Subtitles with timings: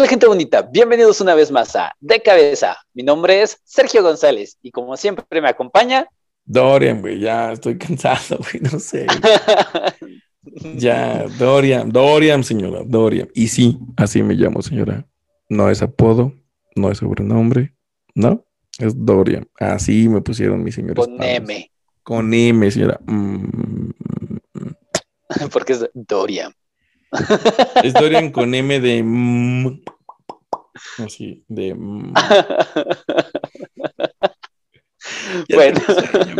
[0.00, 0.62] Tal gente bonita?
[0.62, 2.74] Bienvenidos una vez más a De Cabeza.
[2.94, 6.08] Mi nombre es Sergio González y como siempre me acompaña...
[6.46, 9.06] Dorian, güey, ya estoy cansado, güey, no sé.
[10.76, 13.28] ya, Dorian, Dorian, señora, Dorian.
[13.34, 15.06] Y sí, así me llamo, señora.
[15.50, 16.32] No es apodo,
[16.76, 17.74] no es sobrenombre,
[18.14, 18.46] ¿no?
[18.78, 19.50] Es Dorian.
[19.58, 21.04] Así me pusieron mis señores.
[21.04, 21.70] Con M.
[22.02, 22.98] Con M, señora.
[23.04, 23.90] Mm,
[25.52, 26.54] Porque es Dorian.
[27.94, 29.80] Dorian con M de.
[30.98, 31.74] Así, de.
[35.54, 35.80] Bueno.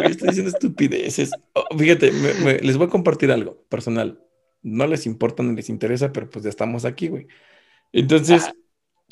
[0.04, 1.30] estoy diciendo estupideces.
[1.54, 2.12] Oh, fíjate,
[2.62, 4.22] les voy a compartir algo personal.
[4.62, 7.26] No les importa ni les interesa, pero pues ya estamos aquí, güey.
[7.92, 8.50] Entonces,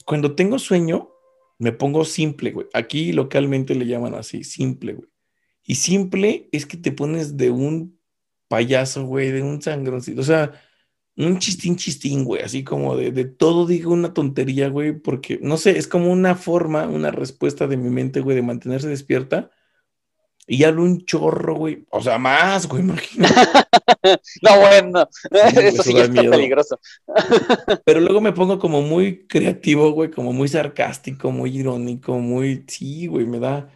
[0.05, 1.11] cuando tengo sueño,
[1.59, 2.67] me pongo simple, güey.
[2.73, 5.09] Aquí localmente le llaman así, simple, güey.
[5.65, 7.99] Y simple es que te pones de un
[8.49, 10.21] payaso, güey, de un sangroncito.
[10.21, 10.53] O sea,
[11.27, 15.57] un chistín chistín, güey, así como de, de, todo digo una tontería, güey, porque, no
[15.57, 19.51] sé, es como una forma, una respuesta de mi mente, güey, de mantenerse despierta.
[20.47, 23.35] Y hablo un chorro, güey, o sea, más, güey, imagínate.
[24.43, 26.81] no, bueno, eso sí está peligroso.
[27.85, 33.09] Pero luego me pongo como muy creativo, güey, como muy sarcástico, muy irónico, muy, sí,
[33.09, 33.69] güey, me da...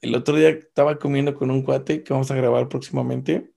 [0.00, 3.52] El otro día estaba comiendo con un cuate que vamos a grabar próximamente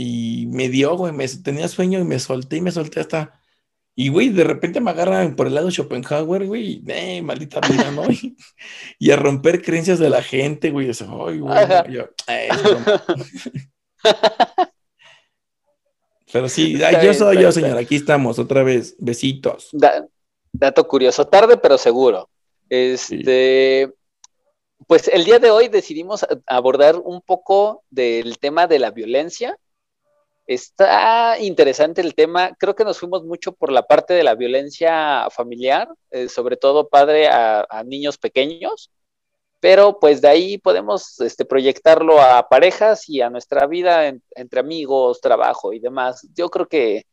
[0.00, 3.38] y me dio, güey, me, tenía sueño y me solté y me solté hasta...
[3.94, 8.04] Y, güey, de repente me agarran por el lado Schopenhauer, güey, eh, maldita vida, ¿no?
[8.98, 12.48] Y, a romper creencias de la gente, güey, eso, ay, güey, yo, eh,
[16.32, 19.68] Pero sí, yo soy yo, señor, aquí estamos, otra vez, besitos.
[20.52, 22.30] dato curioso, tarde pero seguro.
[22.68, 23.92] Este,
[24.86, 29.58] pues el día de hoy decidimos abordar un poco del tema de la violencia
[30.50, 32.56] Está interesante el tema.
[32.58, 36.88] Creo que nos fuimos mucho por la parte de la violencia familiar, eh, sobre todo
[36.88, 38.90] padre a, niños pequeños,
[39.60, 45.20] pero pues de ahí podemos este, proyectarlo a parejas y a nuestra vida entre amigos,
[45.20, 46.28] trabajo y demás.
[46.34, 47.06] Yo creo que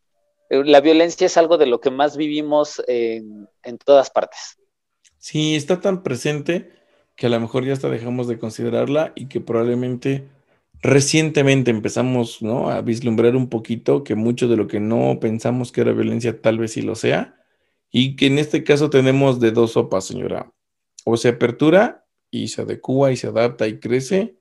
[0.50, 4.58] eh, la violencia es algo de lo que más vivimos en, en todas partes.
[5.20, 6.72] Sí, está tan presente
[7.16, 10.28] que a lo mejor ya hasta dejamos de considerarla y que probablemente
[10.82, 12.70] Recientemente empezamos ¿no?
[12.70, 16.60] a vislumbrar un poquito que mucho de lo que no pensamos que era violencia tal
[16.60, 17.36] vez sí lo sea,
[17.92, 20.52] y que en este caso tenemos de dos sopas, señora.
[21.06, 24.38] O se apertura y se adecua y se adapta y crece,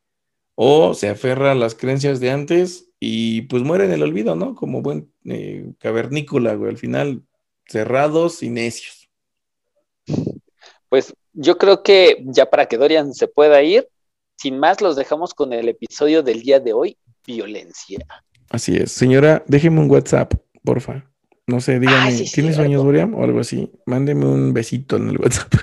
[0.54, 4.54] o se aferra a las creencias de antes y pues muere en el olvido, ¿no?
[4.54, 7.22] Como buen eh, cavernícola, güey, al final
[7.66, 9.08] cerrados y necios.
[10.88, 13.88] Pues yo creo que ya para que Dorian se pueda ir,
[14.36, 17.98] sin más, los dejamos con el episodio del día de hoy, violencia.
[18.50, 18.92] Así es.
[18.92, 21.10] Señora, déjeme un WhatsApp, porfa.
[21.46, 23.14] No sé, dígame, ¿tienes ¿tienes sueños, Boriam?
[23.14, 23.70] O algo así.
[23.86, 25.54] Mándeme un besito en el WhatsApp.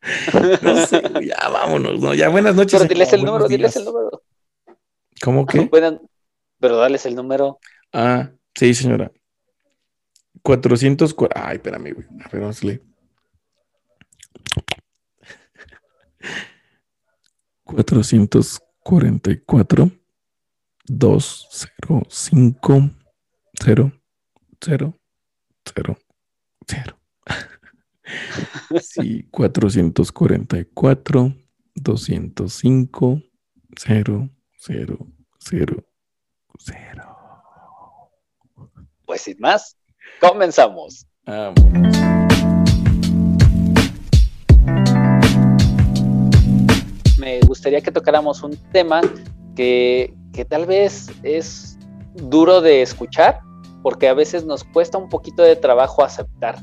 [0.62, 2.14] no sé, ya vámonos, ¿no?
[2.14, 2.80] Ya buenas noches.
[2.80, 4.22] Pero diles el número, diles el número.
[5.22, 5.68] ¿Cómo que?
[6.60, 7.58] pero dales el número.
[7.92, 9.12] Ah, sí, señora.
[10.42, 11.14] 400.
[11.34, 12.06] Ay, espérame, güey.
[12.24, 12.82] A ver, vamos a leer.
[18.82, 19.90] 444
[20.86, 22.90] 205
[23.62, 23.92] 0
[24.60, 24.94] 0
[25.64, 25.98] 0
[26.66, 26.96] 0
[28.80, 31.34] Sí, 444
[31.74, 33.22] 205
[33.76, 35.08] 0 0
[35.38, 35.86] 0
[36.58, 37.16] 0
[39.06, 39.76] Pues sin más,
[40.20, 41.06] comenzamos.
[47.30, 49.00] Me gustaría que tocáramos un tema
[49.54, 50.14] que,
[50.48, 51.78] tal vez es
[52.14, 53.40] duro de escuchar,
[53.82, 56.56] porque a veces nos cuesta un poquito de trabajo aceptar,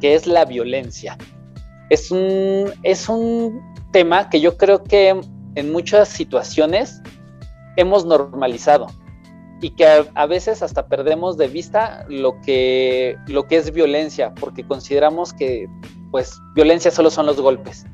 [0.00, 1.16] que es la violencia.
[1.90, 3.60] Es un, es un
[3.92, 5.20] tema que yo creo que
[5.54, 7.02] en muchas situaciones
[7.76, 8.86] hemos normalizado
[9.60, 14.64] y que a, veces hasta perdemos de vista lo que, lo que es violencia, porque
[14.64, 15.66] consideramos que
[16.10, 17.84] pues violencia solo son los golpes.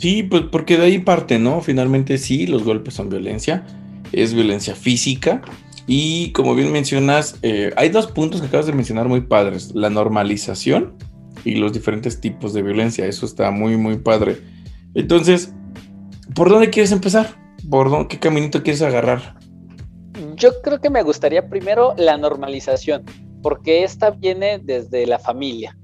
[0.00, 1.60] Sí, pues porque de ahí parte, ¿no?
[1.60, 3.66] Finalmente sí, los golpes son violencia,
[4.12, 5.42] es violencia física.
[5.86, 9.74] Y como bien mencionas, eh, hay dos puntos que acabas de mencionar muy padres.
[9.74, 10.94] La normalización
[11.44, 13.04] y los diferentes tipos de violencia.
[13.04, 14.38] Eso está muy, muy padre.
[14.94, 15.52] Entonces,
[16.34, 17.36] ¿por dónde quieres empezar?
[17.68, 19.38] ¿Por dónde, qué caminito quieres agarrar?
[20.34, 23.04] Yo creo que me gustaría primero la normalización,
[23.42, 25.76] porque esta viene desde la familia.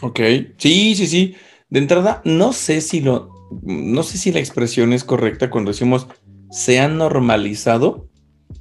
[0.00, 0.20] Ok,
[0.56, 1.34] sí, sí, sí.
[1.68, 6.08] De entrada, no sé si lo, no sé si la expresión es correcta cuando decimos
[6.50, 8.08] se ha normalizado,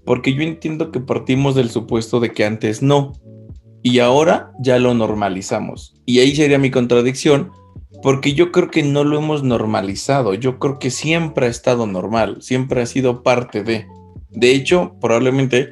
[0.06, 3.14] porque yo entiendo que partimos del supuesto de que antes no,
[3.84, 5.96] y ahora ya lo normalizamos.
[6.06, 7.52] Y ahí sería mi contradicción,
[8.02, 12.42] porque yo creo que no lo hemos normalizado, yo creo que siempre ha estado normal,
[12.42, 13.86] siempre ha sido parte de.
[14.32, 15.70] De hecho, probablemente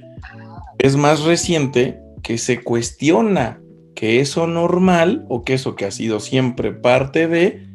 [0.78, 3.62] es más reciente que se cuestiona
[3.96, 7.68] que eso normal o que eso que ha sido siempre parte de,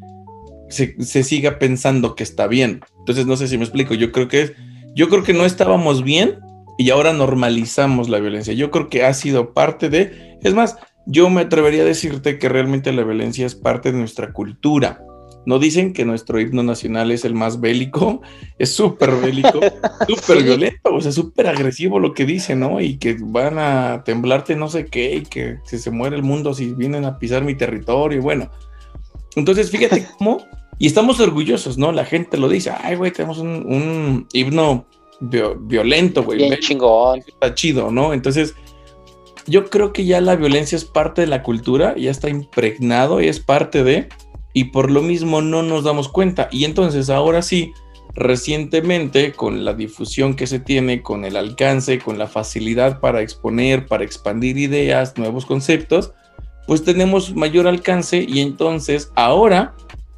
[0.68, 2.80] se, siga pensando que está bien.
[2.98, 4.54] Entonces, no sé si me explico, yo creo que
[4.94, 6.38] yo creo que no estábamos bien
[6.78, 8.54] y ahora normalizamos la violencia.
[8.54, 10.76] Yo creo que ha sido parte de, es más,
[11.06, 15.02] yo me atrevería a decirte que realmente la violencia es parte de nuestra cultura.
[15.46, 18.20] No dicen que nuestro himno nacional es el más bélico,
[18.58, 19.60] es súper bélico,
[20.08, 22.80] súper violento, o sea, súper agresivo lo que dice, ¿no?
[22.80, 26.74] Y que van a temblarte no sé qué, y que, se muere el mundo si
[26.74, 28.50] vienen a pisar mi territorio, bueno.
[29.36, 30.44] Entonces, fíjate cómo,
[30.78, 31.92] y estamos orgullosos, ¿no?
[31.92, 34.86] La gente lo dice, ay, güey, tenemos un, himno
[35.20, 36.38] violento, güey.
[36.38, 37.20] Bien chingón.
[37.26, 38.12] Está chido, ¿no?
[38.12, 38.54] Entonces,
[39.46, 43.28] yo creo que ya la violencia es parte de la cultura, ya está impregnado y
[43.28, 44.08] es parte de,
[44.52, 46.48] y por lo mismo no nos damos cuenta.
[46.50, 47.72] Y entonces ahora sí,
[48.14, 53.86] recientemente con la difusión que se tiene, con el alcance, con la facilidad para exponer,
[53.86, 56.12] para expandir ideas, nuevos conceptos,
[56.66, 59.74] pues tenemos mayor alcance y entonces ahora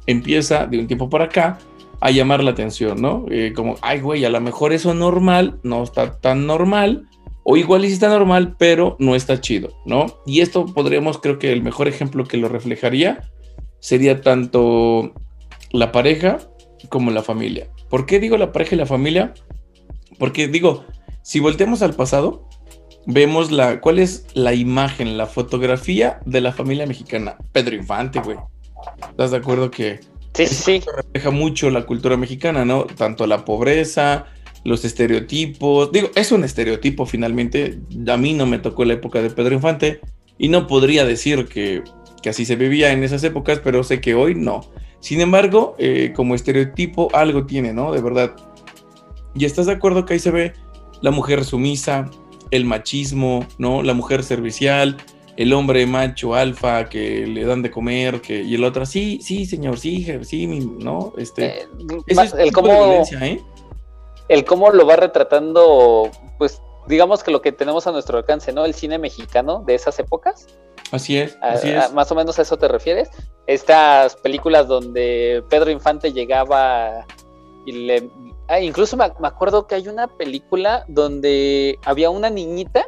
[0.07, 1.59] empieza de un tiempo para acá
[2.01, 3.25] a llamar la atención, ¿no?
[3.29, 7.07] Eh, como, ay, güey, a lo mejor eso normal no está tan normal
[7.43, 10.05] o igual sí está normal, pero no está chido, ¿no?
[10.25, 13.29] Y esto podríamos, creo que el mejor ejemplo que lo reflejaría
[13.79, 15.13] sería tanto
[15.71, 16.39] la pareja
[16.89, 17.69] como la familia.
[17.89, 19.33] ¿Por qué digo la pareja y la familia?
[20.17, 20.85] Porque digo,
[21.23, 22.47] si volteamos al pasado,
[23.09, 27.37] vemos la, cuál es la imagen, la fotografía de la familia mexicana.
[27.51, 28.37] Pedro Infante, güey.
[29.09, 29.99] ¿Estás de acuerdo que
[30.33, 30.81] sí, sí.
[30.95, 32.85] refleja mucho la cultura mexicana, ¿no?
[32.85, 34.27] Tanto la pobreza,
[34.63, 35.91] los estereotipos.
[35.91, 37.79] Digo, es un estereotipo finalmente.
[38.07, 39.99] A mí no me tocó la época de Pedro Infante
[40.37, 41.83] y no podría decir que,
[42.29, 44.61] así se vivía en esas épocas, pero sé que hoy no.
[44.99, 47.91] Sin embargo, eh, como estereotipo algo tiene, ¿no?
[47.91, 48.35] De verdad.
[49.33, 50.53] Y estás de acuerdo que ahí se ve
[51.01, 52.09] la mujer sumisa,
[52.51, 53.83] el machismo, ¿no?
[53.83, 54.97] La mujer servicial,
[55.37, 59.45] el hombre macho alfa que le dan de comer, que y el otro, sí, sí,
[59.45, 61.13] señor, sí, sí, ¿no?
[61.17, 61.67] Este, eh,
[62.37, 63.41] el cómo, ¿eh?
[64.27, 68.65] el cómo lo va retratando, pues digamos que lo que tenemos a nuestro alcance, ¿no?
[68.65, 70.47] El cine mexicano de esas épocas.
[70.91, 71.93] Así es, así es.
[71.93, 73.09] más o menos a eso te refieres.
[73.47, 77.05] Estas películas donde Pedro Infante llegaba
[77.65, 78.09] y le...
[78.49, 82.87] Ah, incluso me, acuerdo que hay una película donde había una niñita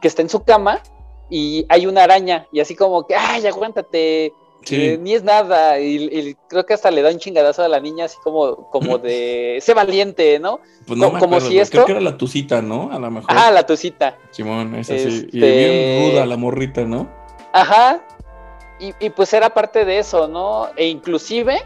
[0.00, 0.82] que está en su cama
[1.30, 4.32] y hay una araña y así como que, ay, aguántate,
[4.68, 8.06] eh, ni es nada, y, creo que hasta le da un chingadazo a la niña,
[8.06, 10.58] así como, como de, sé valiente, ¿no?
[10.88, 11.76] Pues no como, si esto...
[11.76, 12.90] Creo que era la tucita, ¿no?
[12.90, 13.30] A lo mejor.
[13.30, 14.18] Ah, la tucita.
[14.32, 15.28] Simón, es así.
[15.32, 17.08] Y bien este ruda la morrita, ¿no?
[17.52, 18.00] Ajá.
[18.80, 20.68] Y, y, pues era parte de eso, ¿no?
[20.76, 21.62] E inclusive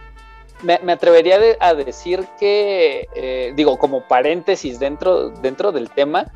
[0.63, 6.33] me, atrevería a decir que, eh, digo, como paréntesis dentro, dentro del tema,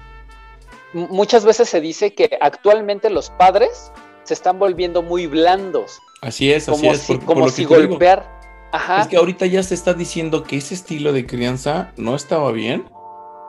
[0.93, 6.01] muchas veces se dice que actualmente los padres se están volviendo muy blandos.
[6.23, 7.07] Así es, así es.
[7.25, 8.33] como si golpear.
[8.73, 9.03] Ajá.
[9.03, 12.89] Es que ahorita ya se está diciendo que ese estilo de crianza no estaba bien.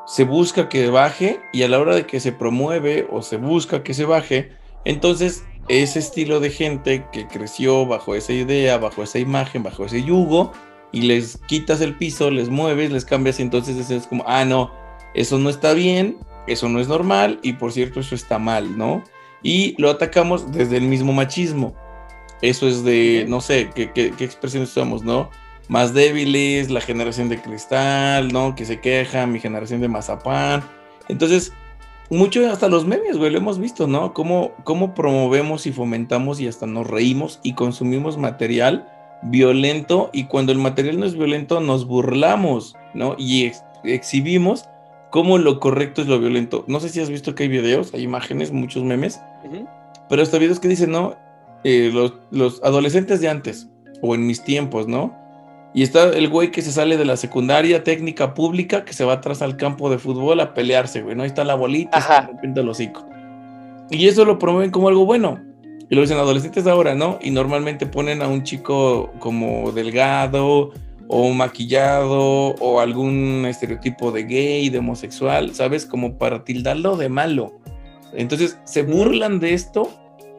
[0.06, 3.82] Se busca que baje y a la hora de que se promueve o se busca
[3.82, 4.52] que se baje,
[4.84, 10.04] entonces ese estilo de gente que creció bajo esa idea, bajo esa imagen, bajo ese
[10.04, 10.52] yugo,
[10.92, 14.72] y les quitas el piso, les mueves, les cambias, y entonces es como, ah, no,
[15.14, 16.18] eso no está bien,
[16.48, 19.04] eso no es normal, y por cierto, eso está mal, ¿no?
[19.42, 21.76] Y lo atacamos desde el mismo machismo.
[22.42, 25.30] Eso es de, no sé, ¿qué, qué, expresiones usamos, no?
[25.68, 28.56] Más débiles, la generación de cristal, ¿no?
[28.56, 30.64] Que se queja, mi generación de mazapán.
[31.08, 31.54] Entonces,
[32.10, 34.14] mucho hasta los memes, güey, lo hemos visto, ¿no?
[34.14, 38.88] Cómo, cómo promovemos y fomentamos y hasta nos reímos y consumimos material
[39.24, 43.16] violento y cuando el material no es violento nos burlamos, ¿no?
[43.18, 43.52] Y
[43.84, 44.66] exhibimos
[45.10, 46.64] cómo lo correcto es lo violento.
[46.68, 49.20] No sé si has visto que hay videos, hay imágenes, muchos memes,
[50.10, 51.16] pero hasta videos que dicen, ¿no?
[51.64, 51.92] Eh,
[52.32, 53.70] los, adolescentes de antes,
[54.02, 55.16] o en mis tiempos, ¿no?
[55.76, 59.14] Y está el güey que se sale de la secundaria técnica pública, que se va
[59.14, 61.24] atrás al campo de fútbol a pelearse, güey, ¿no?
[61.24, 62.30] Ahí está la bolita, Ajá.
[62.42, 63.06] el hocico.
[63.92, 65.38] Y eso lo promueven como algo bueno.
[65.90, 67.20] Y lo dicen adolescentes ahora, ¿no?
[67.22, 70.72] Y normalmente ponen a un chico como delgado
[71.10, 75.86] o maquillado o algún estereotipo de gay, de homosexual, ¿sabes?
[75.86, 77.60] Como para tildarlo de malo.
[78.14, 79.92] Entonces se burlan de esto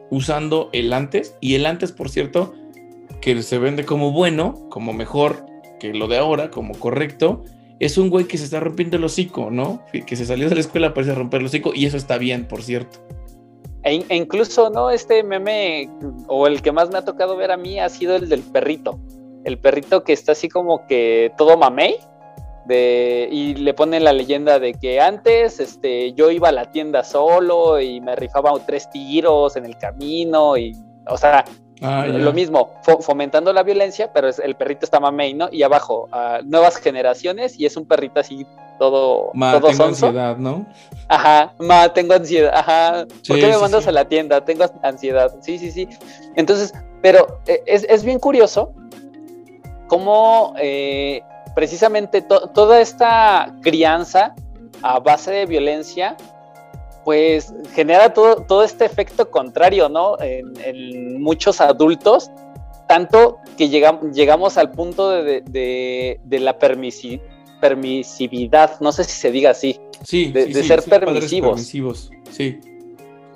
[0.09, 2.55] usando el antes y el antes, por cierto,
[3.21, 5.45] que se vende como bueno, como mejor
[5.79, 7.43] que lo de ahora, como correcto,
[7.79, 9.83] es un güey que se está rompiendo el hocico, ¿no?
[9.91, 12.63] Que se salió de la escuela para romper el hocico y eso está bien, por
[12.63, 12.99] cierto.
[13.83, 14.89] E, e, incluso, ¿no?
[14.89, 15.89] Este meme,
[16.27, 18.99] o el que más me ha tocado ver a mí, ha sido el del perrito.
[19.43, 21.97] El perrito que está así como que todo mamey.
[22.65, 27.01] De, y le ponen la leyenda de que antes este, yo iba a la tienda
[27.01, 30.75] solo y me rifaba tres tiros en el camino y,
[31.07, 31.45] o sea,
[31.81, 35.49] Ah, lo mismo, fomentando la violencia, pero es, el perrito está mamey, ¿no?
[35.51, 36.09] Y abajo,
[36.43, 38.45] nuevas generaciones, y es un perrito así
[38.79, 39.31] todo.
[39.33, 40.65] Ma, tengo ansiedad, ¿no?
[41.07, 43.05] Ajá, ma, tengo ansiedad, ajá.
[43.27, 44.43] ¿Por qué me mandas a la tienda?
[44.43, 45.35] Tengo ansiedad.
[45.41, 45.87] Sí, sí, sí.
[46.35, 48.73] Entonces, pero e, es, bien curioso
[49.87, 51.21] cómo eh,
[51.55, 54.35] precisamente toda esta crianza
[54.81, 56.15] a base de violencia
[57.07, 60.17] pues genera todo, todo este efecto contrario, ¿no?
[60.19, 62.29] En, muchos adultos,
[62.85, 66.59] tanto que llegamos, llegamos al punto de, la
[67.61, 71.51] permisividad, no sé si se diga así, sí, de, ser permisivos.
[71.51, 72.11] permisivos.
[72.29, 72.59] Sí.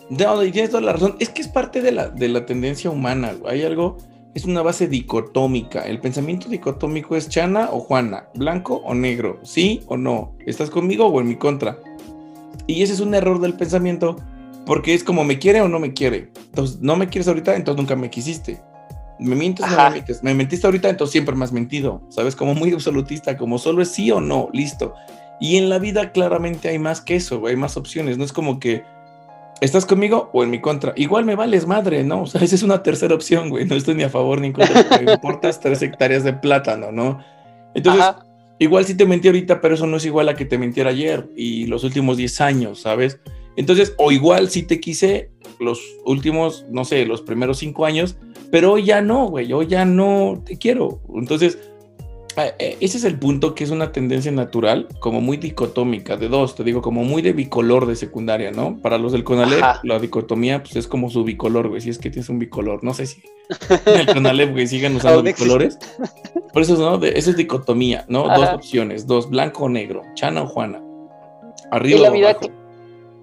[0.10, 1.16] No, y tienes toda la razón.
[1.22, 3.38] Es que es parte de la, de la tendencia humana.
[3.48, 3.96] Hay algo,
[4.34, 5.84] es una base dicotómica.
[5.84, 11.08] El pensamiento dicotómico es Chana o Juana, blanco o negro, sí o no, estás conmigo
[11.08, 11.80] o en mi contra.
[12.72, 14.18] Y ese es un error del pensamiento
[14.66, 16.32] porque es como me quiere o no me quiere.
[16.46, 18.62] Entonces, no me quieres ahorita, entonces nunca me quisiste.
[19.20, 20.24] Me mientes no me mientes.
[20.24, 22.02] Me mentiste ahorita, entonces siempre me has mentido.
[22.10, 22.36] ¿Sabes?
[22.36, 24.94] Como muy absolutista, como solo es sí o no, listo.
[25.40, 28.18] Y en la vida claramente hay más que eso, hay más opciones.
[28.18, 28.84] No es como que
[29.60, 30.94] estás conmigo o en mi contra.
[30.96, 32.24] Igual me vales madre, ¿no?
[32.24, 33.66] O sea, esa es una tercera opción, güey.
[33.66, 34.86] No estoy ni a favor ni en contra.
[35.04, 37.20] Me importas tres hectáreas de plátano, ¿no?
[37.74, 38.06] Entonces,
[38.62, 41.28] Igual sí te mentí ahorita, pero eso no es igual a que te mintiera ayer
[41.36, 43.20] y los últimos 10 años, ¿sabes?
[43.56, 48.18] Entonces, o igual sí te quise los últimos, no sé, los primeros 5 años,
[48.52, 51.02] pero hoy ya no, güey, hoy ya no te quiero.
[51.16, 51.58] Entonces,
[52.36, 56.64] ese es el punto que es una tendencia natural, como muy dicotómica, de dos, te
[56.64, 58.80] digo, como muy de bicolor de secundaria, ¿no?
[58.82, 62.10] Para los del Conalep, la dicotomía, pues es como su bicolor, güey, si es que
[62.10, 63.22] tienes un bicolor, no sé si
[63.86, 65.78] en el Conalep, güey, sigan usando bicolores.
[66.54, 67.04] Por eso, ¿no?
[67.04, 68.28] eso es dicotomía, ¿no?
[68.28, 70.82] Dos opciones, dos, blanco o negro, Chana o Juana.
[71.72, 72.38] Arriba y la vida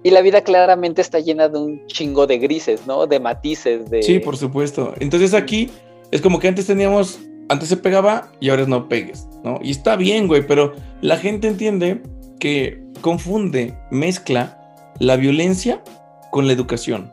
[0.03, 3.07] Y la vida claramente está llena de un chingo de grises, ¿no?
[3.07, 4.03] De matices, de...
[4.03, 4.93] Sí, por supuesto.
[4.99, 5.69] Entonces aquí
[6.11, 9.59] es como que antes teníamos, antes se pegaba y ahora no pegues, ¿no?
[9.61, 12.01] Y está bien, güey, pero la gente entiende
[12.39, 14.57] que confunde, mezcla
[14.99, 15.83] la violencia
[16.31, 17.11] con la educación.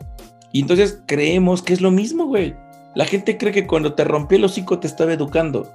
[0.53, 2.55] Y entonces creemos que es lo mismo, güey.
[2.95, 5.71] La gente cree que cuando te rompió el hocico te estaba educando.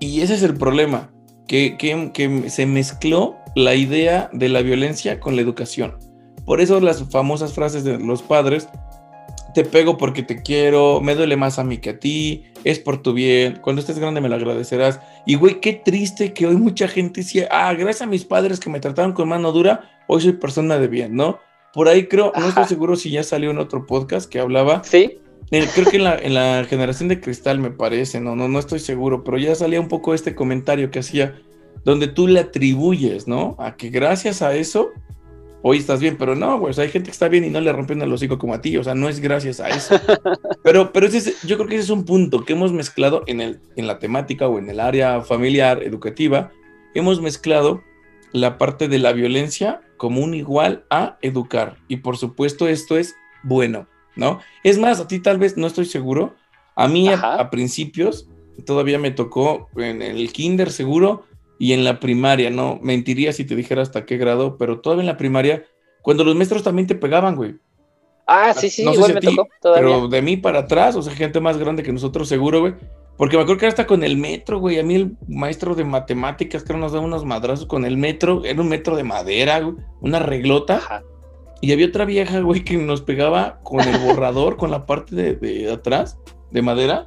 [0.00, 1.10] Y ese es el problema,
[1.46, 5.98] que, se mezcló la idea de la violencia con la educación.
[6.44, 8.68] Por eso las famosas frases de los padres,
[9.54, 13.02] te pego porque te quiero, me duele más a mí que a ti, es por
[13.02, 15.00] tu bien, cuando estés grande me lo agradecerás.
[15.26, 18.70] Y güey, qué triste que hoy mucha gente decía, ah, gracias a mis padres que
[18.70, 21.38] me trataron con mano dura, hoy soy persona de bien, ¿no?
[21.72, 25.18] Por ahí creo, no estoy seguro si ya salió en otro podcast que hablaba ¿Sí?
[25.50, 29.38] creo que en la, generación de cristal me parece, no, no, no estoy seguro, pero
[29.38, 31.40] ya salía un poco este comentario que hacía,
[31.84, 33.56] donde tú le atribuyes, ¿no?
[33.58, 34.90] A que gracias a eso,
[35.62, 38.02] hoy estás bien, pero no, güey, hay gente que está bien y no le rompen
[38.02, 39.96] el hocico como a ti, o sea, no es gracias a eso.
[40.64, 43.60] Pero, pero ese yo creo que ese es un punto que hemos mezclado en, el,
[43.74, 46.52] en la temática o en el área familiar, educativa,
[46.94, 47.82] hemos mezclado
[48.32, 51.78] la parte de la violencia como un igual a educar.
[51.88, 53.88] Y por supuesto esto es bueno.
[54.16, 54.40] ¿no?
[54.62, 56.34] Es más, a ti tal vez no estoy seguro.
[56.74, 58.28] A mí a, principios
[58.64, 61.24] todavía me tocó en el kinder seguro
[61.62, 62.80] y en la primaria, ¿no?
[62.82, 65.64] Mentiría si te dijera hasta qué grado, pero todavía en la primaria,
[66.02, 67.54] cuando los maestros también te pegaban, güey.
[68.26, 69.88] Ah, sí, sí, igual me tocó todavía.
[69.88, 72.74] Pero de mí para atrás, o sea, gente más grande que nosotros seguro, güey.
[73.16, 74.80] Porque me acuerdo que era hasta con el metro, güey.
[74.80, 78.60] A mí el maestro de matemáticas, que nos daba unos madrazos con el metro, era
[78.60, 80.78] un metro de madera, güey, una reglota.
[80.78, 81.04] Ajá.
[81.60, 85.70] Y había otra vieja, güey, que nos pegaba con el borrador, con la parte de,
[85.70, 86.18] atrás,
[86.50, 87.06] de madera,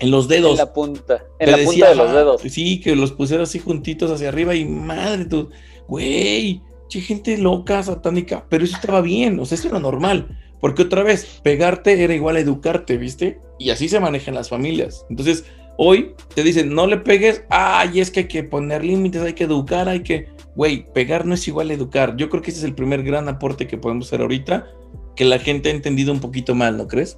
[0.00, 0.52] en los dedos.
[0.52, 2.42] En la punta, en la punta de los dedos.
[2.42, 5.50] Sí, que los pusiera así juntitos hacia arriba y madre, tú,
[5.86, 10.82] güey, che, gente loca, satánica, pero eso estaba bien, o sea, eso era normal, porque
[10.82, 13.40] otra vez, pegarte era igual a educarte, ¿viste?
[13.58, 15.06] Y así se manejan las familias.
[15.10, 15.44] Entonces,
[15.76, 19.44] hoy te dicen, no le pegues, ay, es que hay que poner límites, hay que
[19.44, 22.16] educar, hay que güey, pegar no es igual a educar.
[22.16, 24.66] Yo creo que ese es el primer gran aporte que podemos hacer ahorita,
[25.14, 27.16] que la gente ha entendido un poquito mal, ¿no crees?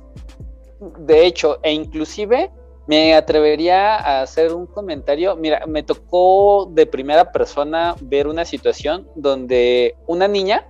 [0.98, 2.50] de hecho, e inclusive
[2.86, 5.36] me atrevería a hacer un comentario.
[5.36, 10.68] Mira, me tocó de primera persona ver una situación donde una niña,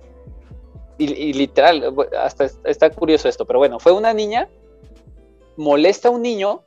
[0.97, 4.47] y, literal, hasta está curioso esto, pero bueno, fue una niña,
[5.57, 6.61] molesta a un niño,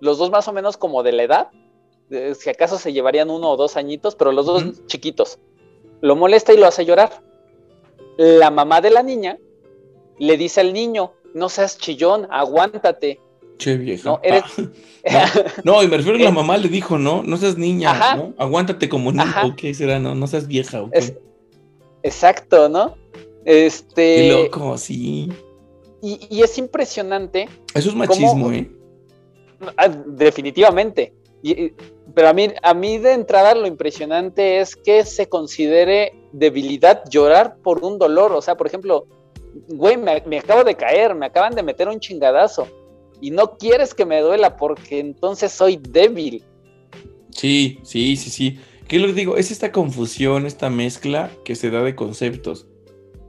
[0.00, 1.48] los dos más o menos como de la edad,
[2.38, 5.38] si acaso se llevarían uno o dos añitos, pero los dos chiquitos.
[6.00, 7.22] Lo molesta y lo hace llorar.
[8.16, 9.38] La mamá de la niña
[10.18, 13.20] le dice al niño, no seas chillón, aguántate,
[13.60, 14.08] Che, vieja.
[14.08, 14.44] No, eres...
[15.64, 18.32] no, y me refiero a la mamá le dijo, no, no seas niña, ¿no?
[18.38, 19.98] Aguántate como niño, ¿qué será?
[19.98, 20.96] No, no seas vieja, ¿ok?
[22.02, 22.96] Exacto, ¿no?
[23.44, 24.16] Este.
[24.16, 25.30] Qué loco, sí.
[26.00, 27.50] Y, es impresionante.
[27.74, 28.70] Eso es machismo, ¿eh?
[29.76, 31.12] Ah, definitivamente.
[32.14, 37.58] pero a mí, a mí de entrada lo impresionante es que se considere debilidad llorar
[37.58, 38.32] por un dolor.
[38.32, 39.06] O sea, por ejemplo,
[39.68, 42.66] güey, me acabo de caer, me acaban de meter un chingadazo
[43.20, 46.44] y no quieres que me duela porque entonces soy débil.
[47.30, 48.58] Sí, sí, sí, sí.
[48.88, 49.36] ¿Qué les digo?
[49.36, 52.66] Es esta confusión, esta mezcla que se da de conceptos,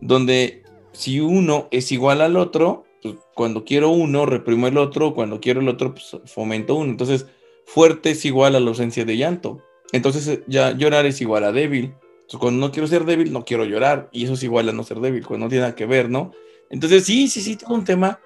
[0.02, 5.40] donde si uno es igual al otro, pues cuando quiero uno, reprimo el otro, cuando
[5.40, 6.90] quiero el otro, pues fomento uno.
[6.90, 7.28] Entonces,
[7.66, 9.62] fuerte es igual a la ausencia de llanto.
[9.92, 11.94] Entonces, ya llorar es igual a débil.
[12.22, 14.10] Entonces, cuando no quiero ser débil, no quiero llorar.
[14.12, 16.32] Y eso es igual a no ser débil, cuando no tiene nada que ver, ¿no?
[16.70, 18.20] Entonces, sí, sí, sí, tengo un tema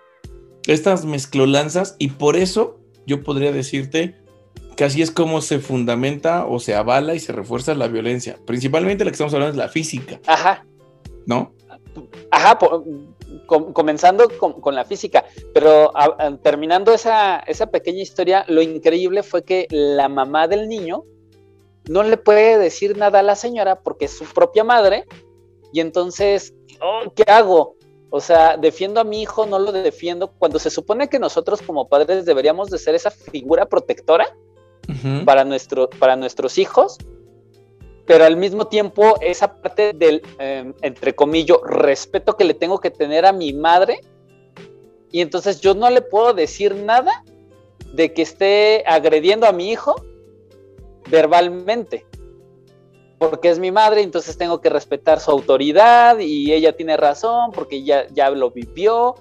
[0.68, 4.16] estas mezclolanzas y por eso yo podría decirte
[4.76, 8.38] que así es como se fundamenta o se avala y se refuerza la violencia.
[8.46, 10.20] Principalmente la que estamos hablando es la física.
[10.28, 10.66] Ajá.
[11.26, 11.54] ¿No?
[12.30, 12.60] Ajá,
[13.48, 15.94] comenzando con, la física, pero
[16.44, 21.04] terminando esa, esa pequeña historia, lo increíble fue que la mamá del niño
[21.88, 25.06] no le puede decir nada a la señora porque es su propia madre
[25.72, 27.76] y entonces, oh, ¿qué hago?
[28.10, 31.88] O sea, defiendo a mi hijo, no lo defiendo, cuando se supone que nosotros como
[31.88, 34.36] padres deberíamos de ser esa figura protectora
[35.26, 36.98] para, nuestro, para nuestros hijos,
[38.06, 42.92] pero al mismo tiempo esa parte del, em, entre comillas, respeto que le tengo que
[42.92, 44.02] tener a mi madre,
[45.12, 47.24] y entonces yo no le puedo decir nada
[47.94, 49.96] de que esté agrediendo a mi hijo
[51.10, 52.06] verbalmente
[53.18, 57.84] porque es mi madre, entonces tengo que respetar su autoridad y ella tiene razón porque
[57.84, 59.16] ya, ya lo vivió.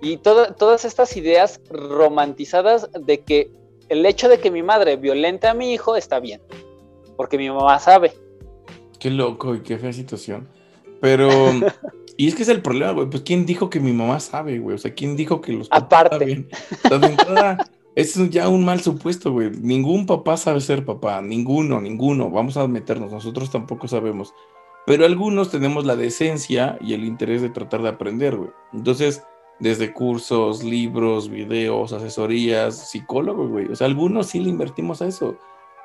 [0.00, 3.50] Y todas estas ideas romantizadas de que
[3.88, 6.40] el hecho de que mi madre violente a mi hijo está bien,
[7.16, 8.12] porque mi mamá sabe.
[9.00, 10.48] Qué loco y qué fea situación.
[11.00, 11.28] Pero,
[12.16, 14.76] y es que es el problema, güey, pues ¿quién dijo que mi mamá sabe, güey?
[14.76, 15.68] O sea, ¿quién dijo que los...
[15.70, 16.48] Aparte.
[17.94, 19.50] Es ya un mal supuesto, güey.
[19.50, 22.30] Ningún papá sabe ser papá, ninguno, ninguno.
[22.30, 24.34] Vamos a meternos, nosotros tampoco sabemos.
[24.86, 28.50] Pero algunos tenemos la decencia y el interés de tratar de aprender, güey.
[28.72, 29.22] Entonces,
[29.58, 33.66] desde cursos, libros, videos, asesorías, psicólogos, güey.
[33.66, 35.36] O sea, algunos sí le invertimos a eso.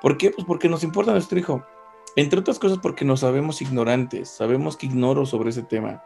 [0.01, 0.31] ¿Por qué?
[0.31, 1.63] Pues porque nos importa nuestro hijo.
[2.15, 6.03] Entre otras cosas porque nos sabemos ignorantes, sabemos que ignoro sobre ese tema.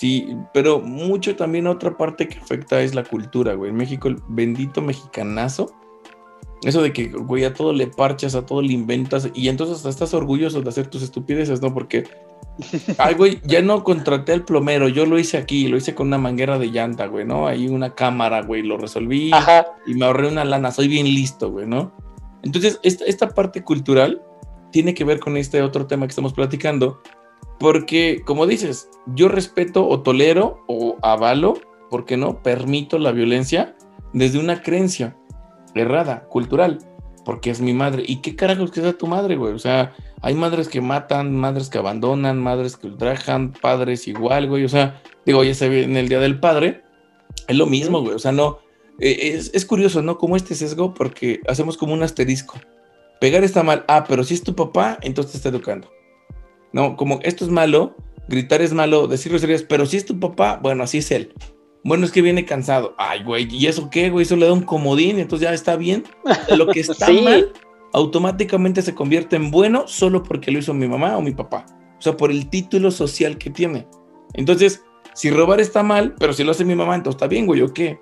[0.00, 3.70] Sí, pero mucho también otra parte que afecta es la cultura, güey.
[3.70, 5.74] En México, el bendito mexicanazo.
[6.62, 9.90] Eso de que, güey, a todo le parchas, a todo le inventas y entonces hasta
[9.90, 11.74] estás orgulloso de hacer tus estupideces, ¿no?
[11.74, 12.04] Porque,
[12.96, 16.16] ay, güey, ya no contraté al plomero, yo lo hice aquí, lo hice con una
[16.16, 17.46] manguera de llanta, güey, ¿no?
[17.46, 19.30] Ahí una cámara, güey, lo resolví
[19.86, 21.92] y me ahorré una lana, soy bien listo, güey, ¿no?
[22.42, 24.22] Entonces, esta, esta parte cultural
[24.72, 27.02] tiene que ver con este otro tema que estamos platicando,
[27.60, 31.58] porque, como dices, yo respeto o tolero o avalo,
[31.90, 32.42] ¿por qué no?
[32.42, 33.76] Permito la violencia
[34.14, 35.14] desde una creencia
[35.74, 36.78] errada, cultural,
[37.26, 38.02] porque es mi madre.
[38.06, 39.52] ¿Y qué carajos que sea tu madre, güey?
[39.52, 44.64] O sea, hay madres que matan, madres que abandonan, madres que ultrajan, padres igual, güey.
[44.64, 46.82] O sea, digo, ya se ve en el Día del Padre,
[47.46, 48.14] es lo mismo, güey.
[48.14, 48.60] O sea, no,
[49.00, 50.16] eh, es, es curioso, ¿no?
[50.16, 52.58] Como este sesgo, porque hacemos como un asterisco.
[53.20, 53.84] Pegar está mal.
[53.86, 55.90] Ah, pero si es tu papá, entonces te está educando.
[56.72, 57.96] No, como esto es malo,
[58.28, 61.34] gritar es malo, decir groserías, pero si es tu papá, bueno, así es él.
[61.82, 62.94] Bueno, es que viene cansado.
[62.98, 64.24] Ay, güey, ¿y eso qué, güey?
[64.24, 66.04] Eso le da un comodín, entonces ya está bien.
[66.54, 67.52] Lo que está mal
[67.92, 71.66] automáticamente se convierte en bueno solo porque lo hizo mi mamá o mi papá.
[71.98, 73.86] O sea, por el título social que tiene.
[74.34, 74.82] Entonces,
[75.14, 77.72] si robar está mal, pero si lo hace mi mamá, entonces está bien, güey, ¿o
[77.72, 77.98] qué?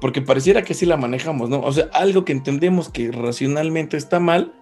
[0.00, 1.60] Porque pareciera que así la manejamos, ¿no?
[1.60, 4.52] O sea, algo que entendemos que racionalmente está mal,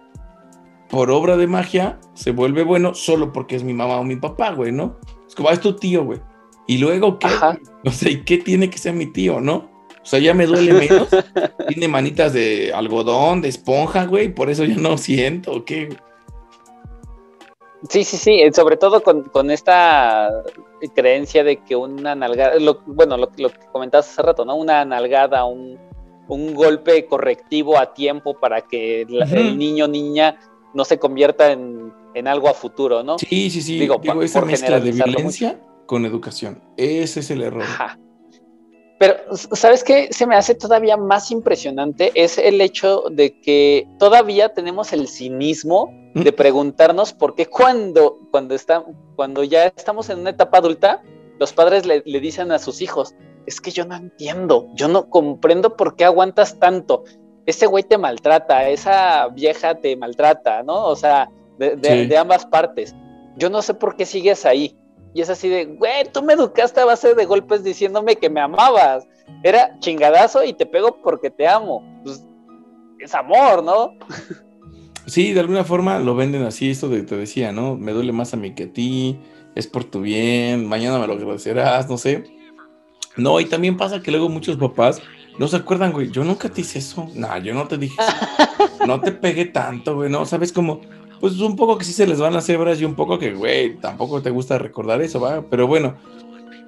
[0.95, 4.51] por obra de magia se vuelve bueno solo porque es mi mamá o mi papá,
[4.51, 4.95] güey, ¿no?
[5.27, 6.21] Es como, ah, es tu tío, güey.
[6.67, 7.27] Y luego, ¿qué?
[7.83, 9.69] No sé, ¿y qué tiene que ser mi tío, no?
[9.89, 11.09] O sea, ya me duele menos.
[11.67, 15.89] tiene manitas de algodón, de esponja, güey, por eso ya no siento, ¿o qué?
[17.89, 20.29] Sí, sí, sí, eh, sobre todo con, esta
[20.95, 22.53] creencia de que una nalgada,
[22.85, 24.55] bueno, lo, que comentabas hace rato, ¿no?
[24.55, 25.77] Una nalgada, un,
[26.27, 30.39] golpe correctivo a tiempo para que el niño niña
[30.75, 31.93] no se convierta en,
[32.27, 33.17] algo a futuro, ¿no?
[33.17, 33.79] Sí, sí, sí.
[33.79, 36.61] Digo, esa mezcla de violencia con educación.
[36.77, 37.63] Ese es el error.
[37.63, 37.99] Ajá.
[38.97, 40.07] Pero, ¿sabes qué?
[40.11, 45.91] Se me hace todavía más impresionante es el hecho de que todavía tenemos el cinismo
[46.13, 46.21] ¿Mm?
[46.21, 48.85] de preguntarnos por qué cuando, cuando, está,
[49.17, 51.03] cuando ya estamos en una etapa adulta,
[51.39, 55.09] los padres le, le, dicen a sus hijos, es que yo no entiendo, yo no
[55.09, 57.03] comprendo por qué aguantas tanto.
[57.45, 60.85] Ese güey te maltrata, esa vieja te maltrata, ¿no?
[60.85, 62.95] O sea, de, de ambas partes.
[63.37, 64.75] Yo no sé por qué sigues ahí
[65.15, 68.41] y es así de, güey, tú me educaste a base de golpes diciéndome que me
[68.41, 69.07] amabas.
[69.43, 71.81] Era chingadazo y te pego porque te amo.
[72.03, 72.21] Pues,
[72.99, 73.93] es amor, ¿no?
[75.07, 77.75] Sí, de alguna forma lo venden así, esto de te decía, ¿no?
[77.75, 79.19] Me duele más a mí que a ti,
[79.53, 82.23] es por tu bien, mañana me lo agradecerás, no sé.
[83.15, 85.03] No, y también pasa que luego muchos papás
[85.37, 87.09] no se acuerdan, güey, yo nunca te hice eso.
[87.13, 88.85] No, yo no te dije eso.
[88.85, 90.81] No te pegué tanto, güey, no, sabes cómo
[91.19, 93.77] pues un poco que sí se les van las hebras y un poco que, güey,
[93.77, 95.43] tampoco te gusta recordar eso, va.
[95.49, 95.95] Pero bueno,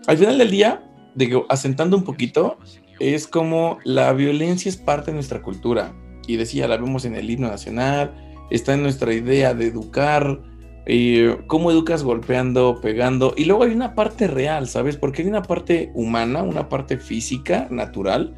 [0.08, 0.84] al final del día,
[1.15, 2.58] digo, asentando un poquito,
[2.99, 5.93] es como la violencia es parte de nuestra cultura.
[6.27, 8.13] Y decía, la vemos en el himno nacional,
[8.49, 10.41] está en nuestra idea de educar,
[10.86, 13.34] eh, cómo educas golpeando, pegando.
[13.38, 14.97] Y luego hay una parte real, ¿sabes?
[14.97, 18.36] Porque hay una parte humana, una parte física, natural,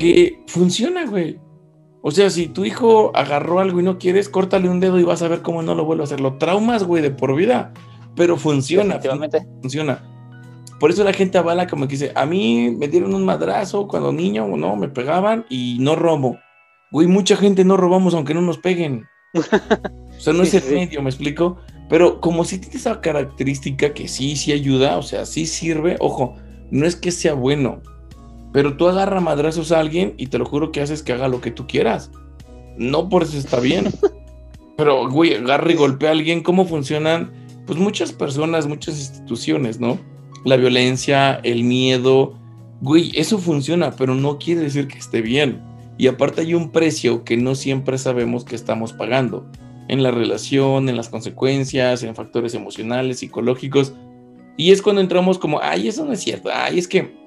[0.00, 1.38] que funciona, güey.
[2.02, 5.22] O sea, si tu hijo agarró algo y no quieres, córtale un dedo y vas
[5.22, 6.20] a ver cómo no lo vuelve a hacer.
[6.20, 7.72] Lo traumas, güey, de por vida.
[8.16, 8.98] Pero funciona.
[9.60, 10.02] Funciona.
[10.80, 14.12] Por eso la gente avala como que dice, a mí me dieron un madrazo cuando
[14.12, 16.38] niño, no, me pegaban y no robo.
[16.90, 19.04] Güey, mucha gente no robamos aunque no nos peguen.
[20.10, 21.56] O sea, no es el medio, ¿me explico?
[21.88, 26.34] Pero como si tiene esa característica que sí, sí ayuda, o sea, sí sirve, ojo,
[26.70, 27.80] no es que sea bueno,
[28.52, 31.40] pero tú agarra madrazos a alguien y te lo juro que haces que haga lo
[31.40, 32.10] que tú quieras.
[32.76, 33.92] No por eso está bien.
[34.76, 36.42] Pero, güey, agarra y golpea a alguien.
[36.42, 37.30] ¿Cómo funcionan?
[37.66, 39.98] Pues muchas personas, muchas instituciones, ¿no?
[40.46, 42.32] La violencia, el miedo.
[42.80, 45.62] Güey, eso funciona, pero no quiere decir que esté bien.
[45.98, 49.46] Y aparte hay un precio que no siempre sabemos que estamos pagando.
[49.88, 53.92] En la relación, en las consecuencias, en factores emocionales, psicológicos.
[54.56, 56.48] Y es cuando entramos como, ay, eso no es cierto.
[56.50, 57.19] Ay, es que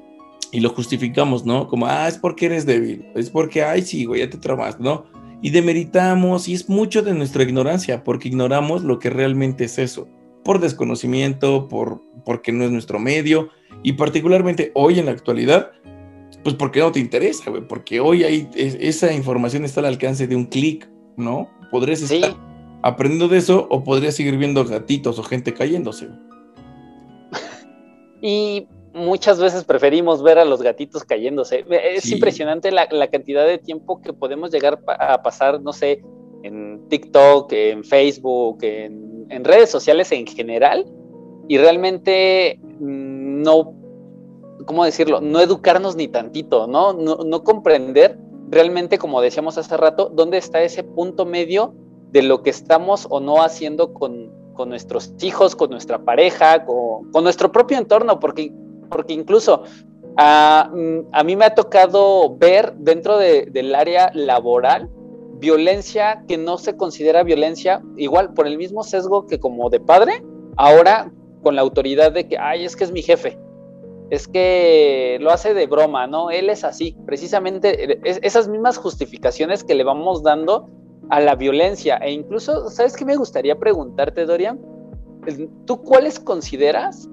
[0.53, 1.67] y lo justificamos, ¿no?
[1.67, 5.05] Como, ah, es porque eres débil, es porque, ay, sí, güey, ya te traumas, ¿no?
[5.41, 10.07] Y demeritamos, y es mucho de nuestra ignorancia, porque ignoramos lo que realmente es eso,
[10.43, 13.49] por desconocimiento, por, porque no es nuestro medio,
[13.81, 15.71] y particularmente hoy en la actualidad,
[16.43, 20.35] pues porque no te interesa, güey, porque hoy hay, esa información está al alcance de
[20.35, 20.87] un clic,
[21.17, 21.49] ¿no?
[21.71, 22.37] Podrías estar
[22.83, 26.09] aprendiendo de eso o podrías seguir viendo gatitos o gente cayéndose.
[28.25, 31.65] Y muchas veces preferimos ver a los gatitos cayéndose.
[31.69, 36.03] Es impresionante la, cantidad de tiempo que podemos llegar a pasar, no sé,
[36.43, 40.85] en TikTok, en Facebook, en, redes sociales en general,
[41.47, 43.73] y realmente no,
[44.65, 45.21] ¿cómo decirlo?
[45.21, 46.93] No educarnos ni tantito, ¿no?
[46.93, 48.17] No, no comprender
[48.49, 51.73] realmente, como decíamos hace rato, dónde está ese punto medio
[52.11, 57.11] de lo que estamos o no haciendo con, con nuestros hijos, con nuestra pareja, con,
[57.11, 58.53] con, nuestro propio entorno, porque
[58.89, 59.63] porque incluso
[60.17, 64.89] a, mm, a mí me ha tocado ver dentro del área laboral
[65.39, 70.23] violencia que no se considera violencia, igual por el mismo sesgo que como de padre,
[70.55, 73.37] ahora con la autoridad de que, ay, es que es mi jefe,
[74.09, 76.29] es que lo hace de broma, ¿no?
[76.29, 80.69] Él es así, precisamente e, esas mismas justificaciones que le vamos dando
[81.09, 81.97] a la violencia.
[81.97, 84.61] E incluso, ¿sabes qué me gustaría preguntarte, Dorian?
[85.65, 87.09] ¿Tú cuáles consideras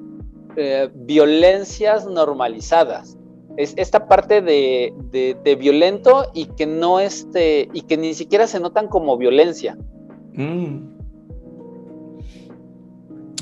[0.56, 3.16] eh, violencias normalizadas.
[3.56, 8.88] Es esta parte de, violento y que no este, y que ni siquiera se notan
[8.88, 9.76] como violencia.
[10.34, 11.00] Mm.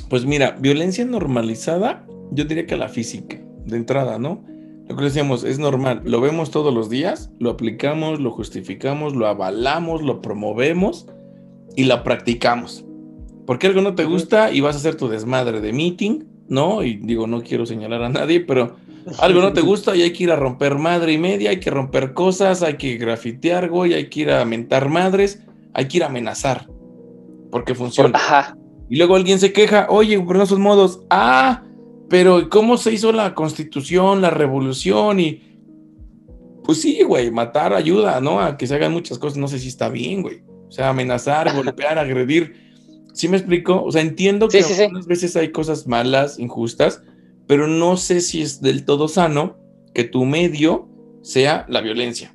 [0.09, 4.43] Pues mira, violencia normalizada, yo diría que la física, de entrada, ¿no?
[4.89, 9.27] Lo que decíamos, es normal, lo vemos todos los días, lo aplicamos, lo justificamos, lo
[9.27, 11.07] avalamos, lo promovemos
[11.77, 12.87] y la practicamos.
[13.47, 16.83] Porque algo no te gusta y vas a hacer tu desmadre de meeting ¿no?
[16.83, 18.77] Y digo, no quiero señalar a nadie, pero
[19.19, 21.71] algo no te gusta y hay que ir a romper madre y media, hay que
[21.71, 25.43] romper cosas, hay que grafitear, güey, hay que ir a mentar madres,
[25.75, 26.69] hay que ir a amenazar,
[27.51, 28.19] porque funciona.
[28.91, 31.63] Y luego alguien se queja, oye, por esos modos, ah,
[32.09, 35.21] pero ¿cómo se hizo la constitución, la revolución?
[35.21, 35.43] Y
[36.65, 38.41] pues sí, güey, matar ayuda, ¿no?
[38.41, 40.43] A que se hagan muchas cosas, no sé si está bien, güey.
[40.69, 42.68] O sea, amenazar, golpear, agredir
[43.13, 43.83] ¿Sí me explico?
[43.83, 47.03] O sea, entiendo que algunas veces hay cosas malas, injustas,
[47.47, 49.57] pero no sé si es del todo sano
[49.95, 50.89] que tu medio
[51.23, 52.35] sea la violencia.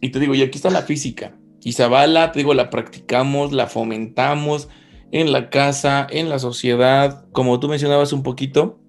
[0.00, 1.36] Y te digo, y aquí está la física.
[1.62, 4.68] Y Zabala, te digo, la practicamos, la fomentamos
[5.12, 8.80] en la casa, en la sociedad, como tú mencionabas un poquito.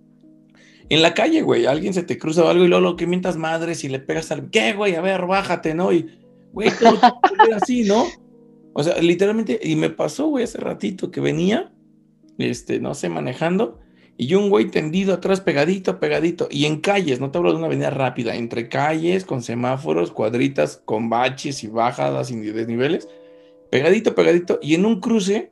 [0.89, 3.83] En la calle, güey, alguien se te cruza algo y luego lo que mientas madres
[3.83, 4.95] y le pegas al, ¿qué, güey?
[4.95, 5.91] A ver, bájate, ¿no?
[5.91, 6.19] Y,
[6.51, 6.99] güey, todo
[7.61, 8.05] así, ¿no?
[8.73, 11.71] O sea, literalmente, y me pasó, güey, hace ratito que venía,
[12.37, 13.79] este, no sé, manejando,
[14.17, 17.67] y un güey tendido atrás, pegadito, pegadito, y en calles, no te hablo de una
[17.67, 23.07] avenida rápida, entre calles, con semáforos, cuadritas, con baches y bajadas y desniveles,
[23.69, 25.51] pegadito, pegadito, y en un cruce,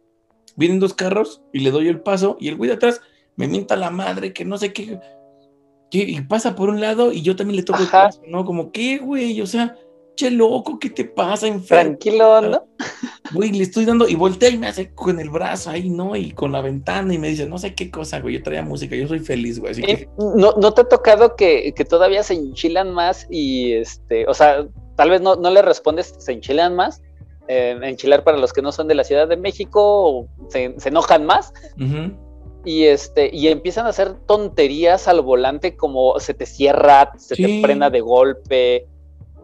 [0.55, 3.01] vienen dos carros, y le doy el paso, y el güey de atrás
[3.35, 4.99] me mienta la madre, que no sé qué,
[5.91, 8.45] y pasa por un lado, y yo también le toco el paso, ¿no?
[8.45, 9.41] Como, ¿qué, güey?
[9.41, 9.75] O sea,
[10.21, 11.47] che loco, ¿qué te pasa?
[11.67, 12.67] Tranquilo, ¿no?
[13.33, 16.15] Güey, le estoy dando y voltea y me hace con el brazo ahí, ¿no?
[16.15, 18.95] Y con la ventana y me dice, no sé qué cosa, güey, yo traía música,
[18.95, 19.71] yo soy feliz, güey.
[19.71, 20.07] Así que...
[20.17, 24.67] ¿No, ¿No te ha tocado que, que, todavía se enchilan más y, este, o sea,
[24.95, 27.01] tal vez no, no le respondes, se enchilan más?
[27.47, 31.25] Eh, enchilar para los que no son de la Ciudad de México, se, se enojan
[31.25, 31.51] más.
[32.63, 37.61] Y este, y empiezan a hacer tonterías al volante como se te cierra, se te
[37.61, 38.87] frena de golpe,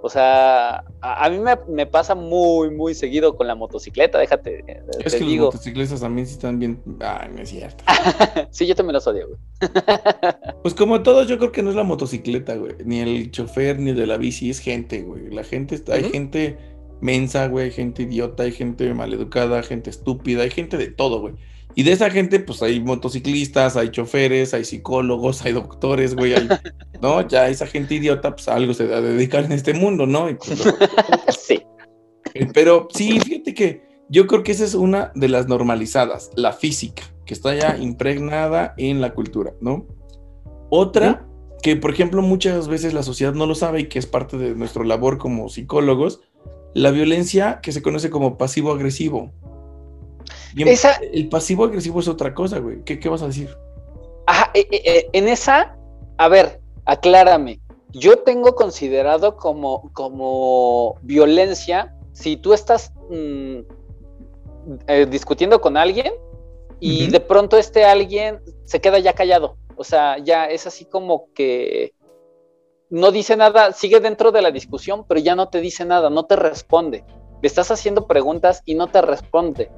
[0.02, 4.64] o sea, a, mí me, pasa muy, muy seguido con la motocicleta, déjate.
[4.68, 6.82] Eh, es que los motocicletas también sí están bien.
[7.00, 7.84] Ay, no es cierto.
[8.52, 9.40] sí, yo también los odio, güey.
[10.62, 12.74] pues como todos, yo creo que no es la motocicleta, güey.
[12.86, 15.32] Ni el chofer, ni de la bici, es gente, güey.
[15.32, 16.58] La gente, está, hay gente
[17.02, 21.34] mensa, güey, gente idiota, hay gente maleducada, gente estúpida, hay gente de todo, güey.
[21.78, 26.34] Y de esa gente, pues hay motociclistas, hay choferes, hay psicólogos, hay doctores, güey,
[27.04, 27.22] ¿no?
[27.28, 30.28] Ya esa gente idiota, pues algo se va a dedicar en este mundo, ¿no?
[30.40, 30.64] Pues,
[31.40, 31.62] sí.
[32.34, 36.52] Eh, pero sí, fíjate que yo creo que esa es una de las normalizadas, la
[36.52, 39.86] física, que está ya impregnada en la cultura, ¿no?
[40.72, 41.28] Otra,
[41.62, 44.56] que por ejemplo muchas veces la sociedad no lo sabe y que es parte de
[44.56, 46.22] nuestra labor como psicólogos,
[46.74, 49.32] la violencia que se conoce como pasivo-agresivo
[50.58, 52.84] el pasivo agresivo es otra cosa, güey.
[52.84, 53.56] ¿Qué, vas a decir?
[54.26, 55.78] Ajá, eh, eh, eh, en esa,
[56.18, 57.62] a ver, aclárame.
[57.92, 63.60] Yo tengo considerado como, como violencia si tú estás mm,
[65.10, 66.14] discutiendo con alguien
[66.80, 69.58] y de pronto este alguien se queda ya callado.
[69.78, 71.94] O sea, ya es así como que
[72.90, 76.26] no dice nada, sigue dentro de la discusión, pero ya no te dice nada, no
[76.26, 77.06] te responde.
[77.42, 79.72] Le estás haciendo preguntas y no te responde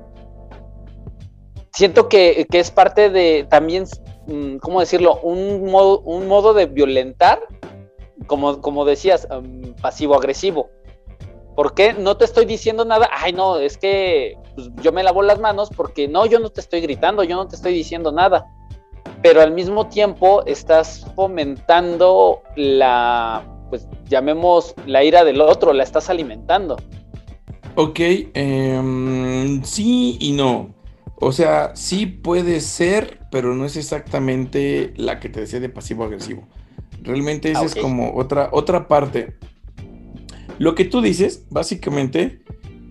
[1.72, 3.86] siento que, es parte de también,
[4.28, 5.20] mm, ¿cómo decirlo?
[5.22, 7.42] Un modo, un modo de violentar,
[8.28, 9.28] como, como decías,
[9.82, 10.70] pasivo-agresivo.
[11.56, 13.10] ¿Por qué no te estoy diciendo nada?
[13.12, 16.62] Ay, no, es que pues, yo me lavo las manos porque no, yo no te
[16.62, 18.46] estoy gritando, yo no te estoy diciendo nada.
[19.22, 26.10] Pero al mismo tiempo estás fomentando la, pues llamemos la ira del otro, la estás
[26.10, 26.78] alimentando.
[27.76, 28.00] Ok,
[28.34, 30.79] em, sí y no.
[31.22, 36.48] O sea, sí puede ser, pero no es exactamente la que te decía de pasivo-agresivo.
[37.04, 39.36] Realmente esa es como otra, otra parte.
[40.60, 42.42] Lo que tú dices, básicamente,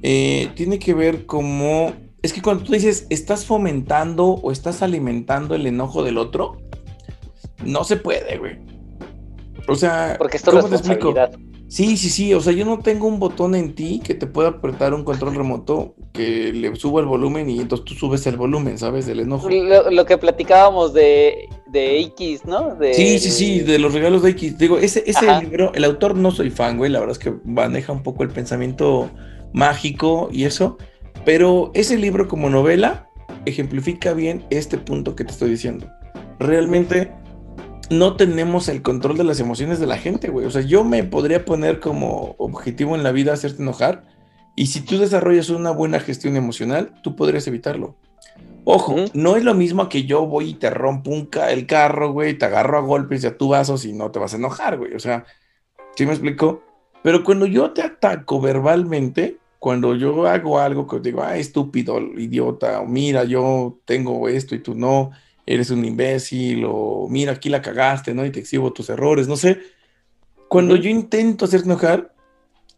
[0.02, 1.92] eh, tiene que ver como...
[2.22, 6.58] Es que cuando tú dices, estás fomentando o estás alimentando el enojo del otro,
[7.64, 8.58] no se puede, güey.
[9.68, 11.14] O sea, Porque esto ¿cómo te explico?
[11.68, 12.32] Sí, sí, sí.
[12.32, 15.34] O sea, yo no tengo un botón en ti que te pueda apretar un control
[15.34, 19.06] remoto que le suba el volumen y entonces tú subes el volumen, ¿sabes?
[19.06, 19.48] Del enojo.
[19.50, 22.76] Lo, que platicábamos de, de X, ¿no?
[22.92, 24.56] Sí, sí, sí, de los regalos de X.
[24.56, 26.90] Digo, ese, ese libro, el autor no soy fan, güey.
[26.90, 29.10] La verdad es que maneja un poco el pensamiento
[29.52, 30.78] mágico y eso.
[31.26, 33.10] Pero ese libro como novela
[33.44, 35.86] ejemplifica bien este punto que te estoy diciendo.
[36.38, 37.12] Realmente
[37.90, 40.46] no tenemos el control de las emociones de la gente, güey.
[40.46, 44.04] O sea, yo me podría poner como objetivo en la vida hacerte enojar.
[44.56, 47.96] Y si tú desarrollas una buena gestión emocional, tú podrías evitarlo.
[48.64, 52.36] Ojo, no es lo mismo que yo voy y te rompo un el carro, güey,
[52.36, 54.94] te agarro a golpes y a tu vasos y no te vas a enojar, güey.
[54.94, 55.24] O sea,
[55.96, 56.62] ¿sí me explico?
[57.02, 62.80] Pero cuando yo te ataco verbalmente, cuando yo hago algo que digo, ah, estúpido, idiota,
[62.80, 65.12] o mira, yo tengo esto y tú no,
[65.48, 68.24] eres un imbécil o mira, aquí la cagaste, ¿no?
[68.26, 69.58] Y te exhibo tus errores, no sé.
[70.48, 72.14] Cuando yo intento hacer enojar,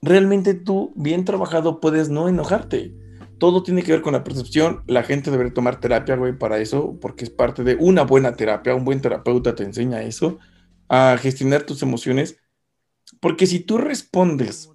[0.00, 2.94] realmente tú, bien trabajado, puedes no enojarte.
[3.38, 4.84] Todo tiene que ver con la percepción.
[4.86, 8.74] La gente debería tomar terapia, güey, para eso, porque es parte de una buena terapia.
[8.74, 10.38] Un buen terapeuta te enseña eso,
[10.88, 12.36] a gestionar tus emociones.
[13.18, 14.70] Porque si tú respondes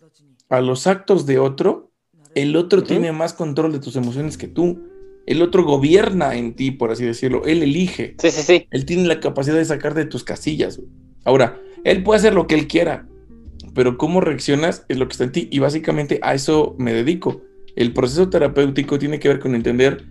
[0.50, 1.92] a los actos de otro,
[2.34, 4.95] el otro tiene más control de tus emociones que tú.
[5.26, 7.46] El otro gobierna en ti, por así decirlo.
[7.46, 8.16] Él elige.
[8.20, 8.68] Sí, sí, sí.
[8.72, 10.80] Él tiene la capacidad de sacar de tus casillas.
[11.24, 13.08] Ahora, él puede hacer lo que él quiera,
[13.74, 15.48] pero cómo reaccionas es lo que está en ti.
[15.52, 17.42] Y básicamente a eso me dedico.
[17.76, 20.06] El proceso terapéutico tiene que ver con entender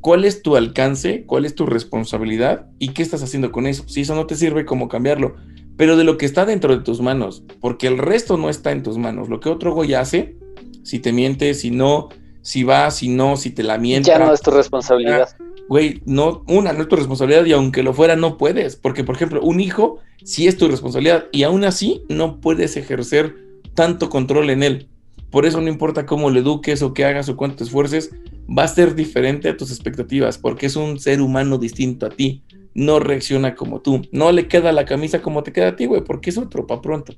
[0.00, 3.88] cuál es tu alcance, cuál es tu responsabilidad y qué estás haciendo con eso.
[3.88, 5.36] Si eso no te sirve, cómo cambiarlo.
[5.76, 8.82] Pero de lo que está dentro de tus manos, porque el resto no está en
[8.82, 9.28] tus manos.
[9.28, 10.36] Lo que otro güey hace,
[10.82, 12.08] si te miente, si no,
[12.48, 14.08] si va, si no, si te la miente.
[14.08, 15.36] Ya no es tu responsabilidad.
[15.68, 18.74] Güey, no, una, no es tu responsabilidad y aunque lo fuera, no puedes.
[18.74, 23.36] Porque, por ejemplo, un hijo sí es tu responsabilidad y aún así no puedes ejercer
[23.74, 24.88] tanto control en él.
[25.30, 28.12] Por eso no importa cómo le eduques o qué hagas o cuánto te esfuerces,
[28.48, 32.42] va a ser diferente a tus expectativas porque es un ser humano distinto a ti.
[32.72, 34.00] No reacciona como tú.
[34.10, 36.80] No le queda la camisa como te queda a ti, güey, porque es otro pa'
[36.80, 37.12] pronto.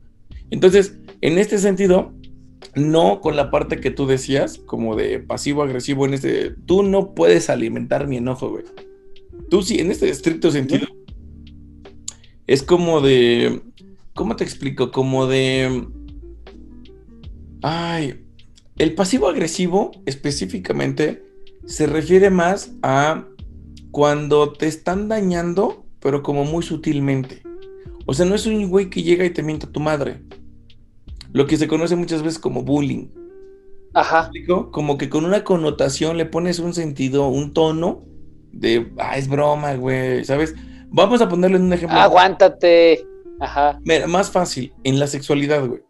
[0.51, 2.13] Entonces, en este sentido,
[2.75, 7.51] no con la parte que tú decías, como de pasivo-agresivo, en este, tú no puedes
[7.51, 8.65] alimentar mi enojo, güey.
[9.49, 10.87] Tú sí, en este estricto sentido,
[12.47, 13.63] es como de,
[14.15, 14.91] ¿cómo te explico?
[14.91, 15.87] Como de,
[17.63, 18.25] ay,
[18.79, 21.23] el pasivo-agresivo específicamente
[21.67, 23.27] se refiere más a
[23.91, 27.43] cuando te están dañando, pero como muy sutilmente.
[28.07, 30.21] O sea, no es un güey que llega y te miente a tu madre
[31.33, 33.09] lo que se conoce muchas veces como bullying.
[33.95, 34.31] Ajá.
[34.71, 38.05] Como que con una connotación le pones un sentido, un tono
[38.53, 40.55] de, ah, es broma, güey, ¿sabes?
[40.89, 41.99] Vamos a ponerle un ejemplo.
[41.99, 43.05] Aguántate.
[43.41, 43.81] Ajá.
[43.85, 45.83] Mira, más fácil, en la sexualidad, güey.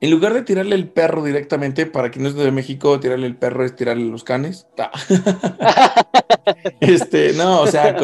[0.00, 3.36] En lugar de tirarle el perro directamente, para quien no es de México, tirarle el
[3.36, 4.68] perro es tirarle los canes.
[6.80, 7.96] este, no, o sea,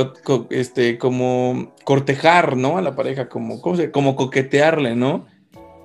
[0.51, 2.79] este, como cortejar, ¿no?
[2.79, 3.93] A la pareja, como, ¿cómo se?
[3.93, 5.27] Como coquetearle, ¿no?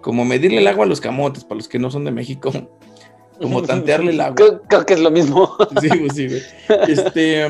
[0.01, 2.51] Como medirle el agua a los camotes, para los que no son de México,
[3.41, 4.61] como tantearle el agua.
[4.67, 5.55] Creo, que es lo mismo.
[5.81, 6.41] Sí, pues sí, güey.
[6.87, 7.47] Este,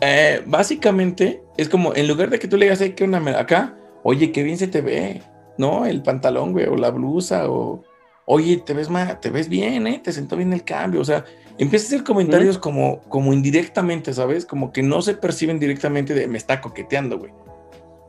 [0.00, 3.76] eh, básicamente, es como, en lugar de que tú le digas, ¿qué una acá?
[4.02, 5.22] Oye, qué bien se te ve,
[5.56, 5.86] ¿no?
[5.86, 7.82] El pantalón, güey, o la blusa, o,
[8.26, 10.00] oye, te ves, más, te ves bien, ¿eh?
[10.02, 11.24] Te sentó bien el cambio, o sea,
[11.58, 14.44] empieza a hacer comentarios como, como indirectamente, ¿sabes?
[14.44, 17.32] Como que no se perciben directamente de me está coqueteando, güey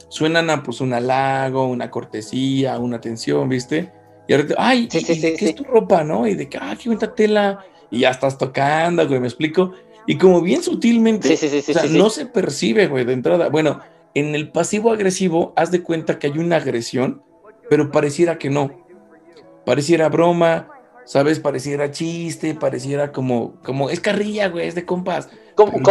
[0.07, 3.91] suenan a pues un halago, una cortesía, una atención, ¿viste?
[4.27, 6.27] Y ahora, ay, ¿qué es tu ropa, no?
[6.27, 9.73] Y de que, ah, qué bonita tela, y ya estás tocando, güey, me explico.
[10.07, 13.49] Y como bien sutilmente, o sea, no se percibe, güey, de entrada.
[13.49, 13.79] Bueno,
[14.13, 17.23] en el pasivo agresivo, haz de cuenta que hay una agresión,
[17.69, 18.71] pero pareciera que no.
[19.65, 20.69] Pareciera broma,
[21.05, 21.39] ¿sabes?
[21.39, 25.29] Pareciera chiste, pareciera como, como, es carrilla, güey, es de compas.
[25.55, 25.81] Como,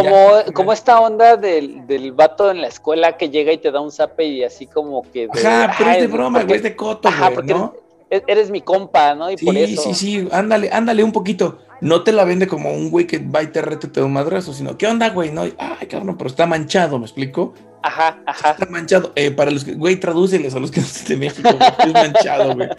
[0.53, 3.91] como, esta onda del, del vato en la escuela que llega y te da un
[3.91, 5.27] zape y así como que...
[5.31, 7.73] ajá, pero es de broma, güey, es de coto, güey, ¿no?
[8.09, 9.31] Eres, mi compa, ¿no?
[9.31, 9.81] Y sí, por eso...
[9.81, 11.57] sí, sí, ándale, ándale un poquito.
[11.81, 14.13] No te la vende como un güey que va y te rete te da un
[14.13, 15.31] madrazo, sino, ¿qué onda, güey?
[15.31, 17.53] No, ay, cabrón, pero está manchado, ¿me explico?
[17.81, 18.51] Ajá, ajá.
[18.51, 19.11] Está manchado.
[19.15, 22.55] Eh, para los que, güey, tradúceles a los que no son de México, es manchado,
[22.55, 22.69] güey.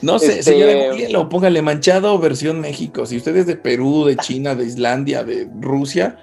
[0.00, 0.96] No sé, este...
[0.96, 3.06] señora, póngale manchado versión México.
[3.06, 6.16] Si usted es de Perú, de China, de Islandia, de Rusia,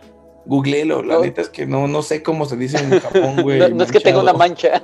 [0.46, 1.04] googleelo.
[1.04, 3.74] La neta es que no, no sé cómo se dice en Japón, güey.
[3.74, 4.84] No, es que tenga una mancha.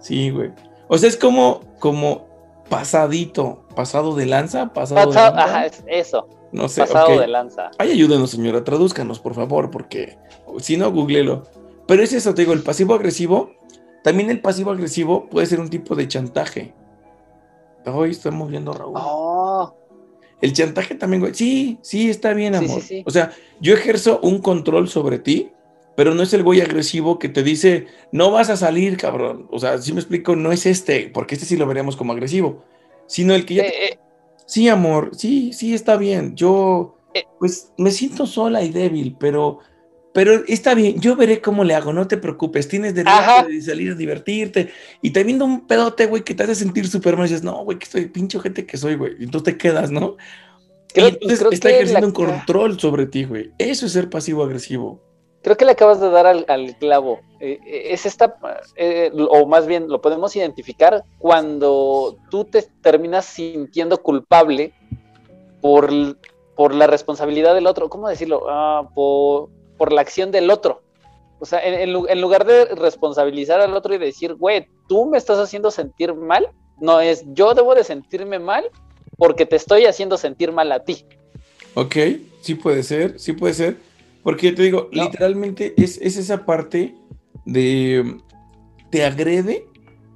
[0.00, 0.50] sí, güey.
[0.88, 2.27] O sea, es como, como
[2.68, 5.28] pasadito, pasado de lanza, pasado de lanza.
[5.28, 6.28] Ajá, es eso.
[6.52, 6.82] No sé.
[6.82, 7.70] Pasado de lanza.
[7.78, 10.18] Ay, ayúdenos, señora, tradúzcanos, por favor, porque
[10.58, 11.44] si no, googlelo.
[11.86, 13.52] Pero es eso, te digo, el pasivo agresivo.
[14.04, 16.74] También el pasivo agresivo puede ser un tipo de chantaje.
[17.86, 18.94] Hoy estamos viendo Raúl.
[18.96, 19.74] Oh.
[20.40, 21.34] El chantaje también, güey.
[21.34, 22.80] Sí, sí, está bien, amor.
[23.04, 25.50] O sea, yo ejerzo un control sobre ti,
[25.98, 29.48] pero no es el güey agresivo que te dice, no vas a salir, cabrón.
[29.50, 32.64] O sea, si me explico, no es este, porque este sí lo veríamos como agresivo,
[33.08, 33.64] sino el que ya...
[33.64, 33.98] Eh, eh.
[34.46, 36.36] Sí, amor, sí, sí, está bien.
[36.36, 37.24] Yo, eh.
[37.40, 39.58] pues, me siento sola y débil, pero
[40.12, 43.90] pero está bien, yo veré cómo le hago, no te preocupes, tienes derecho de salir
[43.90, 44.70] a divertirte.
[45.02, 47.64] Y te viendo un pedote, güey, que te hace sentir súper mal, y dices, no,
[47.64, 49.14] güey, que estoy pinche gente que soy, güey.
[49.18, 50.16] Y entonces te quedas, ¿no?
[50.94, 53.50] Creo, y entonces está ejerciendo un control sobre ti, güey.
[53.58, 55.07] Eso es ser pasivo-agresivo.
[55.48, 57.20] Creo que le acabas de dar al, clavo.
[57.40, 58.36] Eh, eh, es esta,
[58.76, 64.74] eh, o más bien lo podemos identificar cuando tú te terminas sintiendo culpable
[65.62, 65.90] por,
[66.54, 67.88] por la responsabilidad del otro.
[67.88, 68.42] ¿Cómo decirlo?
[68.46, 70.82] Ah, por por la acción del otro.
[71.38, 75.70] O sea, en, lugar de responsabilizar al otro y decir, güey, tú me estás haciendo
[75.70, 78.64] sentir mal, no es yo debo de sentirme mal
[79.16, 81.06] porque te estoy haciendo sentir mal a ti.
[81.72, 81.96] Ok,
[82.42, 83.87] sí puede ser, sí puede ser.
[84.28, 86.94] Porque te digo, literalmente es, esa parte
[87.46, 88.18] de
[88.90, 89.64] te agrede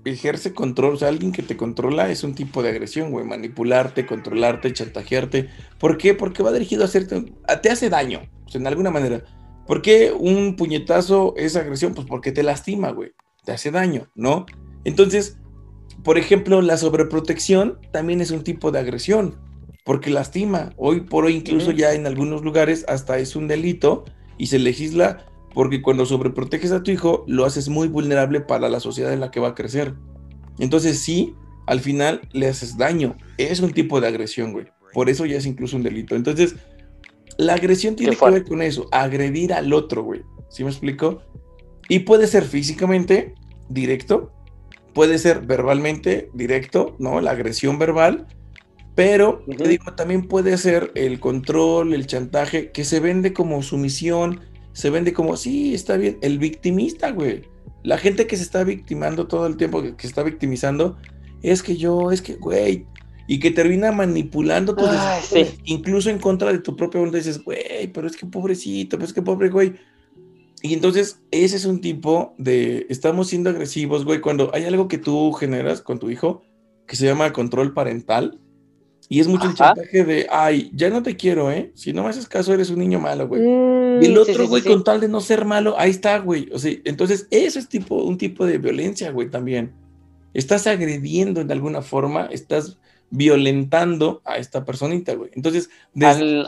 [0.04, 4.04] ejerce control, o sea, alguien que te controla es un tipo de agresión, güey, manipularte,
[4.04, 5.48] controlarte, chantajearte.
[5.78, 6.12] ¿Por qué?
[6.12, 7.32] Porque va dirigido a hacerte,
[7.62, 9.24] te hace daño, o sea, en alguna manera.
[9.66, 11.94] ¿Por qué un puñetazo es agresión?
[11.94, 13.12] Pues porque te lastima, güey,
[13.46, 14.44] te hace daño, ¿no?
[14.84, 15.38] Entonces,
[16.04, 19.40] por ejemplo, la sobreprotección también es un tipo de agresión,
[19.84, 20.72] porque lastima.
[20.76, 24.04] Hoy por hoy, incluso ya en algunos lugares, hasta es un delito
[24.38, 28.80] y se legisla porque cuando sobreproteges a tu hijo, lo haces muy vulnerable para la
[28.80, 29.94] sociedad en la que va a crecer.
[30.58, 31.34] Entonces, sí,
[31.66, 33.16] al final le haces daño.
[33.38, 34.66] Es un tipo de agresión, güey.
[34.92, 36.16] Por eso ya es incluso un delito.
[36.16, 36.56] Entonces,
[37.38, 40.22] la agresión tiene que ver con eso, agredir al otro, güey.
[40.48, 41.22] ¿Sí me explico?
[41.88, 43.34] Y puede ser físicamente
[43.68, 44.32] directo,
[44.94, 47.20] puede ser verbalmente directo, ¿no?
[47.20, 48.26] La agresión verbal,
[48.94, 54.40] pero te digo, también puede ser el control, el chantaje, que se vende como sumisión,
[54.72, 57.42] se vende como, sí, está bien, el victimista, güey.
[57.82, 60.98] La gente que se está victimando todo el tiempo, que, se está victimizando,
[61.42, 62.86] es que yo, es que, güey,
[63.26, 64.88] y que termina manipulando tus
[65.64, 69.12] incluso en contra de tu propia voluntad, dices, güey, pero es que pobrecito, pero es
[69.12, 69.74] que pobre, güey.
[70.60, 74.98] Y entonces, ese es un tipo de, estamos siendo agresivos, güey, cuando hay algo que
[74.98, 76.42] tú generas con tu hijo,
[76.86, 78.38] que se llama control parental,
[79.12, 81.70] y es mucho el chantaje de, ay, ya no te quiero, ¿eh?
[81.74, 83.42] Si no me haces caso, eres un niño malo, güey.
[83.42, 86.48] y el mm, otro, güey, con tal de no ser malo, ahí está, güey.
[86.50, 89.74] O sea, entonces, eso es tipo, un tipo de violencia, güey, también.
[90.32, 92.78] Estás agrediendo de alguna forma, estás
[93.10, 95.30] violentando a esta personita, güey.
[95.34, 96.42] Entonces, desde,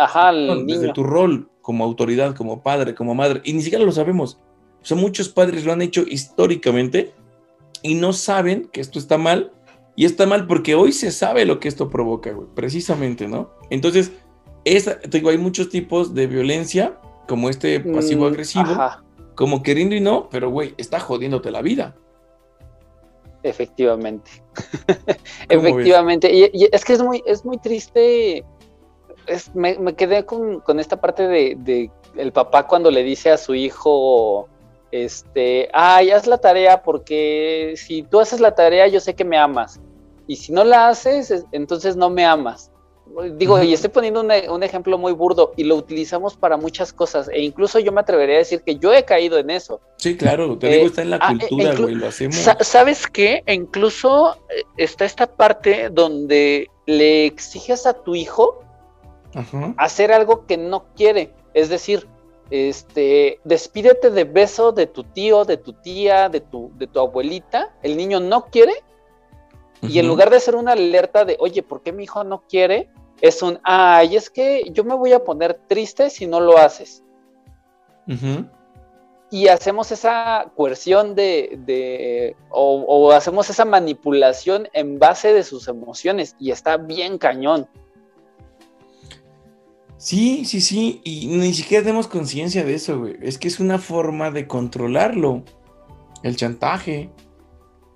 [0.64, 4.38] desde tu rol como autoridad, como padre, como madre, y ni siquiera lo sabemos.
[4.80, 7.12] O sea, muchos padres lo han hecho históricamente
[7.82, 9.52] y no saben que esto está mal
[9.96, 13.50] y está mal porque hoy se sabe lo que esto provoca, güey, precisamente, ¿no?
[13.70, 14.12] Entonces,
[14.64, 20.00] esa, te digo, hay muchos tipos de violencia, como este pasivo-agresivo, mm, como queriendo y
[20.00, 21.96] no, pero, güey, está jodiéndote la vida.
[23.42, 24.30] Efectivamente.
[25.48, 26.32] Efectivamente.
[26.32, 28.44] Y, es que es muy, es muy triste.
[29.54, 34.48] me, quedé con, esta parte de, de, el papá cuando le dice a su hijo,
[34.90, 39.36] este, ay, haz la tarea porque si tú haces la tarea yo sé que me
[39.36, 39.80] amas
[40.26, 42.70] y si no la haces entonces no me amas.
[43.36, 47.42] Digo, y estoy poniendo un, ejemplo muy burdo y lo utilizamos para muchas cosas e
[47.42, 49.80] incluso yo me atrevería a decir que yo he caído en eso.
[49.98, 52.36] Sí, claro, te digo, está en la ah, cultura, güey, lo hacemos.
[52.36, 53.42] ¿Sabes qué?
[53.46, 58.64] incluso eh, está esta parte donde le exiges a tu hijo
[59.76, 61.30] hacer algo que no quiere.
[61.52, 62.08] Es decir,
[62.50, 67.74] este, despídete de beso de tu tío, de tu tía, de tu, de tu abuelita,
[67.82, 68.72] el niño no quiere,
[69.82, 72.88] y en lugar de ser una alerta de, oye, ¿por qué mi hijo no quiere?
[73.20, 77.02] Es un, ay, es que yo me voy a poner triste si no lo haces.
[79.30, 86.36] Y hacemos esa coerción de, de o, hacemos esa manipulación en base de sus emociones,
[86.38, 87.68] y está bien cañón.
[89.96, 93.16] Sí, sí, sí, y ni siquiera tenemos conciencia de eso, güey.
[93.22, 95.42] Es que es una forma de controlarlo.
[96.22, 97.10] El chantaje.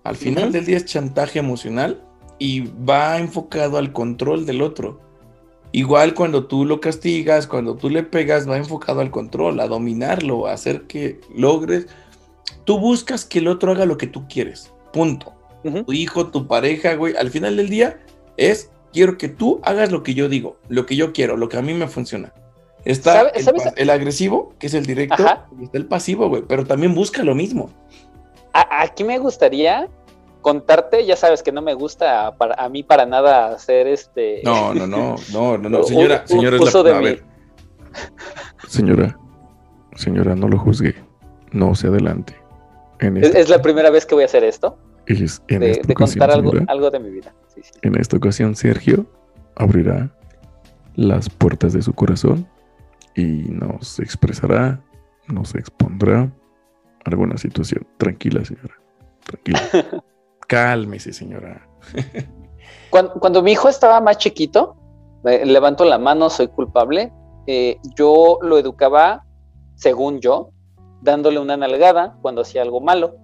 [0.09, 2.03] Al final del día es chantaje emocional
[2.39, 5.01] y va enfocado al control del otro.
[5.73, 10.47] Igual cuando tú lo castigas, cuando tú le pegas, va enfocado al control, a dominarlo,
[10.47, 11.89] a hacer que logres.
[12.65, 14.73] Tú buscas que el otro haga lo que tú quieres.
[14.95, 15.35] Punto.
[15.63, 17.15] Tu hijo, tu pareja, güey.
[17.15, 18.01] Al final del día
[18.39, 21.59] es quiero que tú hagas lo que yo digo, lo que yo quiero, lo que
[21.59, 22.33] a mí me funciona.
[22.87, 23.29] Está
[23.77, 25.23] el, agresivo, que es el directo,
[25.61, 27.71] y está el pasivo, güey, pero también busca lo mismo.
[28.71, 29.89] Aquí me gustaría
[30.41, 34.41] contarte, ya sabes que no me gusta para, a mí para nada hacer este...
[34.45, 35.83] No, no, no, no, no, no.
[35.85, 37.17] señora, señora, es la,
[38.67, 39.19] Señora,
[39.95, 40.95] señora, no lo juzgue,
[41.53, 42.37] no se adelante.
[43.01, 44.77] ¿Es, la primera vez que voy a hacer esto?
[45.07, 47.35] de, contar algo, algo de mi vida.
[47.83, 49.07] En esta ocasión, Sergio
[49.57, 50.11] abrirá
[50.97, 52.47] las puertas de su corazón
[53.15, 54.81] y nos expresará,
[55.29, 56.31] nos expondrá
[57.09, 57.87] alguna situación.
[57.97, 58.75] Tranquila, señora.
[59.25, 59.61] Tranquila.
[60.47, 61.69] Cálmese, señora.
[62.91, 64.77] cuando, mi hijo estaba más chiquito,
[65.25, 67.13] levanto la mano, soy culpable.
[67.47, 69.25] Eh, yo lo educaba,
[69.75, 70.51] según yo,
[71.03, 73.15] dándole una nalgada cuando hacía algo malo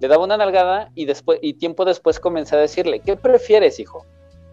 [0.00, 4.04] le daba una nalgada y después y tiempo después comencé a decirle, ¿qué prefieres, hijo?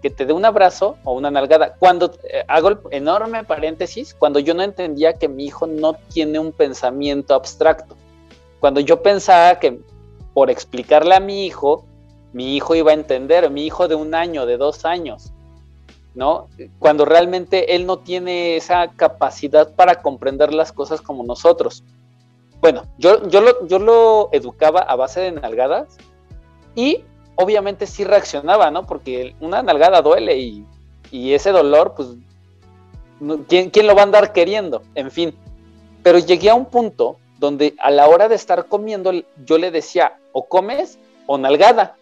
[0.01, 1.75] Que te dé un abrazo o una nalgada.
[1.77, 6.39] Cuando eh, hago el enorme paréntesis, cuando yo no entendía que mi hijo no tiene
[6.39, 7.95] un pensamiento abstracto.
[8.61, 9.79] Cuando yo pensaba que
[10.35, 11.83] por explicarle a mi hijo,
[12.31, 15.33] mi hijo iba a entender, mi hijo de un año, de dos años,
[16.13, 16.47] ¿no?
[16.77, 21.83] Cuando realmente él no tiene esa capacidad para comprender las cosas como nosotros.
[22.61, 25.97] Bueno, yo, yo, lo, yo lo educaba a base de nalgadas
[26.75, 27.03] Y
[27.33, 28.85] obviamente sí reaccionaba, ¿no?
[28.85, 32.09] Porque una nalgada duele y, ese dolor, pues,
[33.47, 34.83] ¿quién, ¿quién lo va a andar queriendo?
[34.93, 35.35] En fin.
[36.03, 39.11] Pero llegué a un punto donde a la hora de estar comiendo
[39.43, 41.97] yo le decía, o comes o nalgada.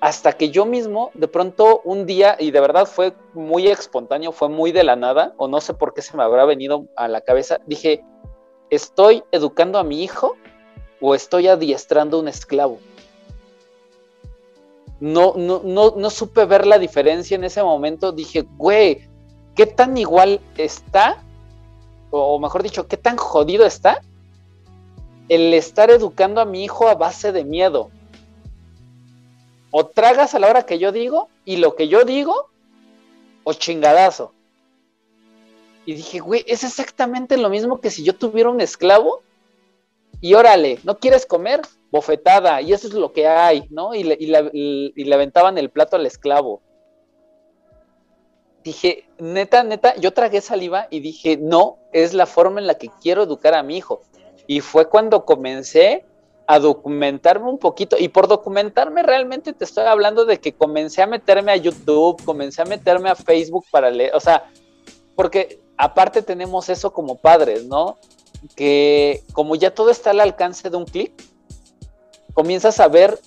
[0.00, 4.48] Hasta que yo mismo, de pronto un día, y de verdad fue muy espontáneo, fue
[4.48, 7.20] muy de la nada, o no sé por qué se me habrá venido a la
[7.20, 8.02] cabeza, dije,
[8.70, 10.36] ¿estoy educando a mi hijo
[11.02, 12.78] o estoy adiestrando un esclavo?
[15.00, 18.10] No, no, no, no supe ver la diferencia en ese momento.
[18.10, 19.06] Dije, güey,
[19.54, 21.22] ¿qué tan igual está?
[22.10, 24.02] O mejor dicho, ¿qué tan jodido está
[25.28, 27.90] el estar educando a mi hijo a base de miedo?
[29.70, 32.48] O tragas a la hora que yo digo y lo que yo digo,
[33.44, 34.32] o chingadazo.
[35.84, 39.22] Y dije, güey, es exactamente lo mismo que si yo tuviera un esclavo
[40.20, 41.62] y órale, ¿no quieres comer?
[41.90, 43.94] Bofetada, y eso es lo que hay, ¿no?
[43.94, 46.60] Y le, y aventaban el plato al esclavo.
[48.68, 52.90] Dije, neta, neta, yo tragué saliva y dije, no, es la forma en la que
[53.00, 54.02] quiero educar a mi hijo.
[54.46, 56.04] Y fue cuando comencé
[56.46, 57.96] a documentarme un poquito.
[57.98, 62.60] Y por documentarme realmente te estoy hablando de que comencé a meterme a YouTube, comencé
[62.60, 64.50] a meterme a Facebook para leer, o sea,
[65.16, 67.96] porque aparte tenemos eso como padres, ¿no?
[68.54, 71.12] Que como ya todo está al alcance de un clic,
[72.34, 73.18] comienzas a ver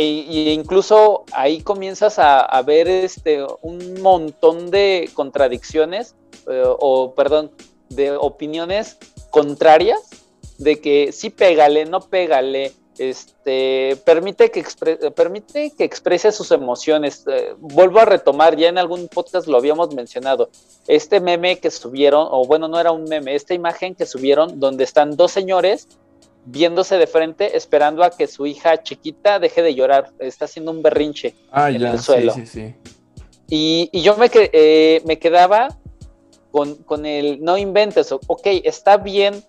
[0.00, 6.14] e, incluso ahí comienzas a, ver este un montón de contradicciones
[6.48, 7.50] eh, o perdón
[7.88, 8.96] de opiniones
[9.30, 9.98] contrarias
[10.58, 14.64] de que sí pégale, no pégale, este, permite que,
[15.14, 17.24] permite que exprese sus emociones.
[17.28, 20.50] Eh, vuelvo a retomar, ya en algún podcast lo habíamos mencionado,
[20.86, 24.84] este meme que subieron, o bueno, no era un meme, esta imagen que subieron donde
[24.84, 25.88] están dos señores
[26.50, 30.82] viéndose de frente, esperando a que su hija chiquita deje de llorar, está haciendo un
[30.82, 32.32] berrinche ah, en el suelo.
[32.32, 32.74] Sí, sí,
[33.48, 35.68] Y, y, yo me, eh, me quedaba
[36.50, 39.44] con, con el no inventes, ok, está bien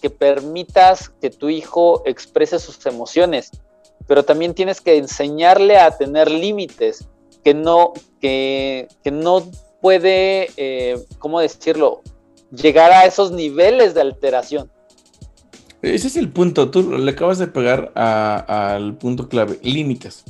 [0.00, 3.52] que permitas que tu hijo exprese sus emociones,
[4.08, 7.08] pero también tienes que enseñarle a tener límites,
[7.44, 9.48] que no, que, no
[9.80, 12.02] puede, eh, ¿cómo decirlo?,
[12.50, 14.70] llegar a esos niveles de alteración.
[15.82, 20.24] Ese es el punto, tú le acabas de pegar al punto clave, límites.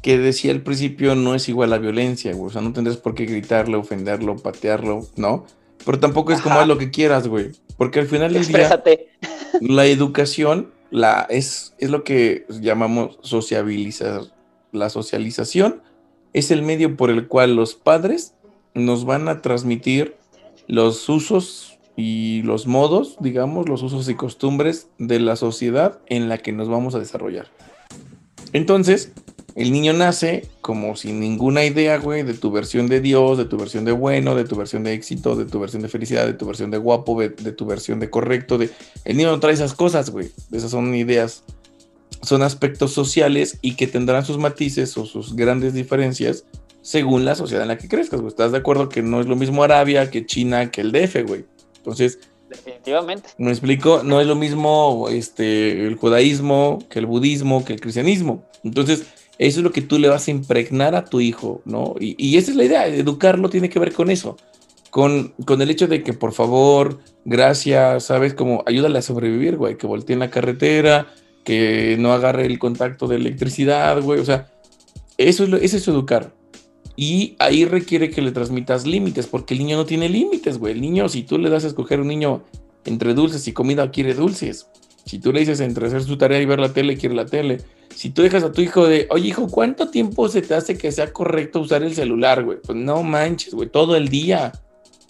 [0.00, 2.46] Que decía al principio no es igual a violencia, güey.
[2.46, 5.44] O sea, no tendrás por qué gritarle, ofenderlo, patearlo, ¿no?
[5.84, 7.52] Pero tampoco es como es lo que quieras, güey.
[7.76, 8.82] Porque al final del día,
[9.60, 14.22] la educación la, es, es lo que llamamos sociabilizar.
[14.72, 15.82] La socialización
[16.32, 18.34] es el medio por el cual los padres
[18.74, 20.16] nos van a transmitir
[20.66, 26.38] los usos y los modos, digamos, los usos y costumbres de la sociedad en la
[26.38, 27.48] que nos vamos a desarrollar.
[28.52, 29.12] Entonces,
[29.54, 33.58] el niño nace como sin ninguna idea, güey, de tu versión de Dios, de tu
[33.58, 36.46] versión de bueno, de tu versión de éxito, de tu versión de felicidad, de tu
[36.46, 38.56] versión de guapo, de, tu versión de correcto.
[38.56, 38.70] De...
[39.04, 40.30] El niño no trae esas cosas, güey.
[40.52, 41.44] Esas son ideas,
[42.22, 46.46] son aspectos sociales y que tendrán sus matices o sus grandes diferencias
[46.80, 48.20] según la sociedad en la que crezcas.
[48.22, 51.44] ¿Estás de acuerdo que no es lo mismo Arabia que China que el DF, güey?
[51.82, 52.20] Entonces...
[52.48, 53.30] Definitivamente.
[53.38, 58.44] Me explico, no es lo mismo este, el judaísmo que el budismo que el cristianismo.
[58.62, 59.06] Entonces,
[59.38, 61.94] eso es lo que tú le vas a impregnar a tu hijo, ¿no?
[61.98, 64.36] Y, esa es la idea, educarlo tiene que ver con eso,
[64.90, 68.34] con, con el hecho de que por favor, gracias, ¿sabes?
[68.34, 71.12] Como ayúdale a sobrevivir, güey, que voltee en la carretera,
[71.44, 74.52] que no agarre el contacto de electricidad, güey, o sea,
[75.16, 76.34] eso es, lo, eso es educar.
[76.96, 80.74] Y ahí requiere que le transmitas límites, porque el niño no tiene límites, güey.
[80.74, 82.42] El niño, si tú le das a escoger un niño
[82.84, 84.66] entre dulces y comida, quiere dulces.
[85.04, 87.60] Si tú le dices entre hacer su tarea y ver la tele, quiere la tele.
[87.94, 90.92] Si tú dejas a tu hijo de, oye hijo, ¿cuánto tiempo se te hace que
[90.92, 92.58] sea correcto usar el celular, güey?
[92.62, 94.52] Pues no manches, güey, todo el día.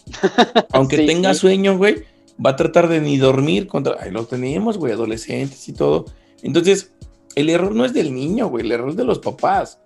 [0.73, 2.05] Aunque tenga sueño, güey,
[2.45, 3.97] va a tratar de ni dormir contra...
[4.01, 6.07] Ahí lo tenemos, güey, adolescentes y todo.
[6.43, 6.93] Entonces,
[7.35, 9.79] el error no es del niño, güey, el error es de los papás.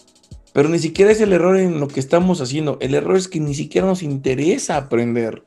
[0.57, 2.79] Pero ni siquiera es el error en lo que estamos haciendo.
[2.81, 5.43] El error es que ni siquiera nos interesa aprender.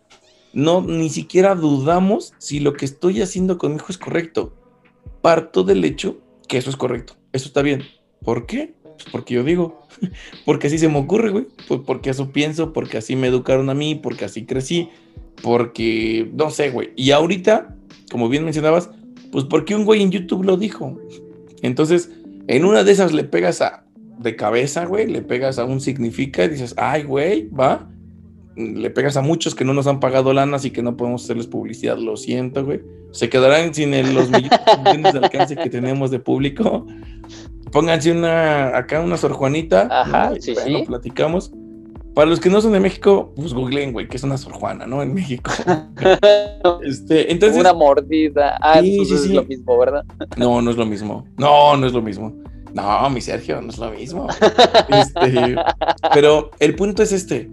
[0.53, 4.53] No, ni siquiera dudamos si lo que estoy haciendo con mi hijo es correcto.
[5.24, 7.16] Parto del hecho que eso es correcto.
[7.34, 7.86] Eso está bien.
[8.24, 8.76] ¿Por qué?
[8.84, 9.82] Pues porque yo digo.
[10.45, 11.47] porque así se me ocurre, güey.
[11.68, 14.89] Pues porque eso pienso, porque así me educaron a mí, porque así crecí,
[15.41, 16.91] porque no sé, güey.
[16.95, 17.76] Y ahorita,
[18.12, 18.91] como bien mencionabas,
[19.32, 20.99] pues porque un güey en YouTube lo dijo.
[21.64, 22.12] Entonces,
[22.45, 23.88] en una de esas le pegas a
[24.20, 27.89] de cabeza, güey, le pegas a un significa y dices, ay, güey, va
[28.59, 31.47] le pegas a muchos que no nos han pagado lanas y que no podemos hacerles
[31.47, 32.82] publicidad, lo siento, güey.
[33.11, 36.86] Se quedarán sin los millones de alcance que tenemos de público.
[37.72, 39.88] pónganse una, acá una Sor Juanita.
[39.89, 40.84] Ajá, sí, sí.
[40.86, 41.51] platicamos.
[42.13, 44.86] Para los que no son de México, pues googleen, güey, que es una Sor Juana,
[44.86, 45.01] ¿no?
[45.01, 45.51] En México.
[46.84, 47.59] este, entonces...
[47.59, 48.57] Una mordida.
[48.61, 50.03] Ah, sí, sí, es lo mismo, ¿verdad?
[50.36, 51.26] No, no es lo mismo.
[51.38, 52.34] No, no es lo mismo.
[52.74, 54.28] No, mi Sergio, no es lo mismo.
[54.89, 55.55] Este,
[56.13, 57.49] pero el punto es este,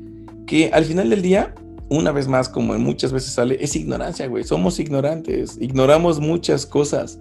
[0.46, 1.54] que al final del día,
[1.88, 4.44] una vez más, como muchas veces sale, es ignorancia, güey.
[4.44, 7.18] Somos ignorantes, ignoramos muchas cosas.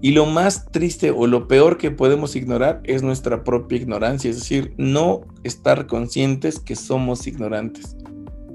[0.00, 4.36] Y lo más triste o lo peor que podemos ignorar es nuestra propia ignorancia, es
[4.36, 7.96] decir, no estar conscientes que somos ignorantes.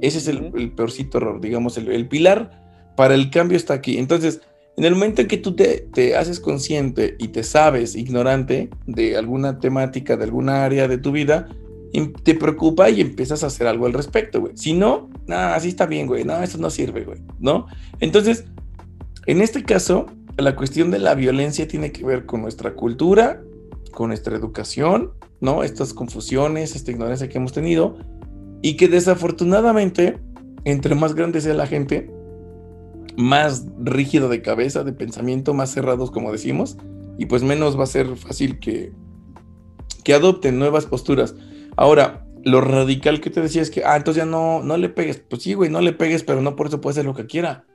[0.02, 2.52] Ese es el, peorcito error, digamos, el, pilar
[2.96, 3.98] para el cambio está aquí.
[3.98, 4.42] Entonces,
[4.80, 9.18] en el momento en que tú te, te, haces consciente y te sabes ignorante de
[9.18, 11.50] alguna temática, de alguna área de tu vida,
[11.92, 14.56] em, te preocupa y empiezas a hacer algo al respecto, güey.
[14.56, 16.24] Si no, nada, así está bien, güey.
[16.24, 17.20] No, eso no sirve, güey.
[17.42, 17.66] ¿No?
[18.00, 18.46] Entonces,
[19.26, 20.06] en este caso,
[20.38, 23.42] la cuestión de la violencia tiene que ver con nuestra cultura,
[23.92, 25.12] con nuestra educación,
[25.42, 25.66] ¿no?
[25.66, 27.98] Estas confusiones, esta ignorancia que hemos tenido
[28.62, 30.22] y que desafortunadamente,
[30.64, 32.10] entre más grande sea la gente,
[33.18, 36.78] más rígido de cabeza, de pensamiento, más cerrados, como decimos,
[37.18, 38.92] y pues menos va a ser fácil que,
[40.04, 41.36] que adopten nuevas posturas.
[41.76, 45.18] Ahora, lo radical que te decía es que, ah, entonces ya no, no le pegues.
[45.18, 47.66] Pues sí, güey, no le pegues, pero no por eso puede hacer lo que quiera.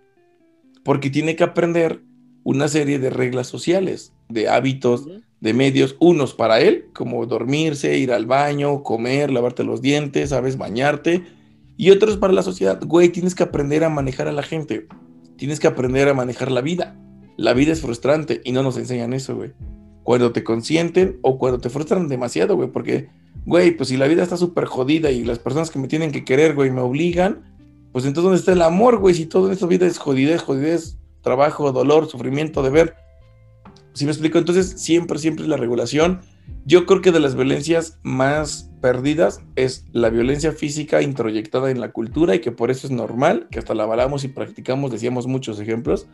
[0.83, 2.03] Porque tiene que aprender
[2.43, 5.07] una serie de reglas sociales, de hábitos,
[5.41, 10.57] de medios, unos para él, como dormirse, ir al baño, comer, lavarte los dientes, sabes,
[10.57, 11.23] bañarte,
[11.77, 12.81] y otros para la sociedad.
[12.85, 14.87] Güey, tienes que aprender a manejar a la gente,
[15.37, 16.97] tienes que aprender a manejar la vida.
[17.37, 19.53] La vida es frustrante y no nos enseñan eso, güey.
[20.03, 23.09] Cuando te consienten o cuando te frustran demasiado, güey, porque,
[23.47, 26.25] güey, pues si la vida está súper jodida y las personas que me tienen que
[26.25, 27.55] querer, güey, me obligan,
[27.93, 29.15] pues entonces ¿dónde está el amor, güey?
[29.15, 32.95] Si todo en esta vida es jodidez, jodidez, trabajo, dolor, sufrimiento, deber.
[33.95, 34.39] ¿Sí me explico?
[34.39, 36.21] Entonces, siempre, siempre la regulación.
[36.67, 41.93] Yo creo que de las violencias más perdidas es la violencia física introyectada en la
[41.93, 45.61] cultura y que por eso es normal, que hasta la avalamos y practicamos, decíamos muchos
[45.61, 46.07] ejemplos.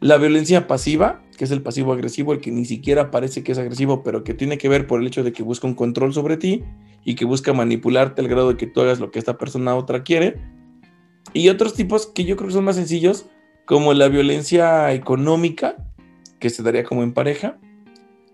[0.00, 3.58] La violencia pasiva, que es el pasivo agresivo, el que ni siquiera parece que es
[3.58, 6.36] agresivo, pero que tiene que ver por el hecho de que busca un control sobre
[6.36, 6.62] ti
[7.04, 10.02] y que busca manipularte al grado de que tú hagas lo que esta persona otra
[10.04, 10.36] quiere.
[11.32, 13.26] Y otros tipos que yo creo que son más sencillos,
[13.64, 15.76] como la violencia económica,
[16.38, 17.58] que se daría como en pareja.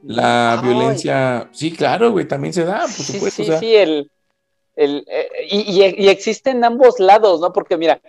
[0.06, 3.42] La violencia, sí, claro, güey, también se da, por supuesto.
[3.42, 4.10] Sí, sí, el,
[4.76, 7.52] el eh, y, y, existe en ambos lados, ¿no?
[7.52, 8.02] Porque mira,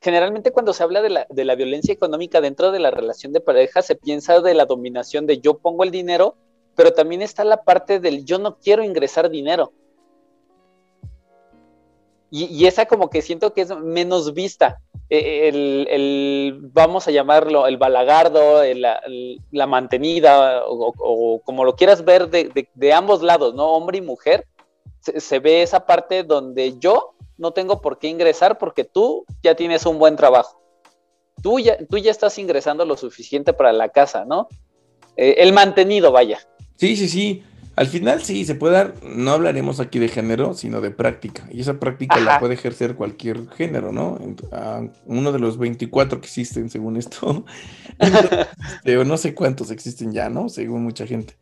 [0.00, 3.40] generalmente cuando se habla de la, de la violencia económica dentro de la relación de
[3.40, 6.36] pareja, se piensa de la dominación de yo pongo el dinero,
[6.76, 9.72] pero también está la parte del yo no quiero ingresar dinero.
[12.30, 14.80] Y, y, esa como que siento que es menos vista.
[15.14, 22.92] E, el, vamos a llamarlo, el balagardo, la mantenida, o, como lo quieras ver de,
[22.94, 23.72] ambos lados, ¿no?
[23.72, 24.46] Hombre y mujer,
[25.00, 29.84] se, ve esa parte donde yo no tengo por qué ingresar porque tú ya tienes
[29.84, 30.62] un buen trabajo.
[31.42, 34.48] Tú ya, tú ya estás ingresando lo suficiente para la casa, ¿no?
[35.18, 36.38] Eh, el mantenido, vaya.
[36.76, 37.44] Sí, sí, sí.
[37.74, 41.48] Al final sí, se puede dar, no hablaremos aquí de género, sino de práctica.
[41.50, 44.18] Y esa práctica la puede ejercer cualquier género, ¿no?
[45.06, 47.44] uno de los 24 que existen, según esto.
[48.98, 50.48] O no sé cuántos existen ya, ¿no?
[50.48, 51.34] Según mucha gente.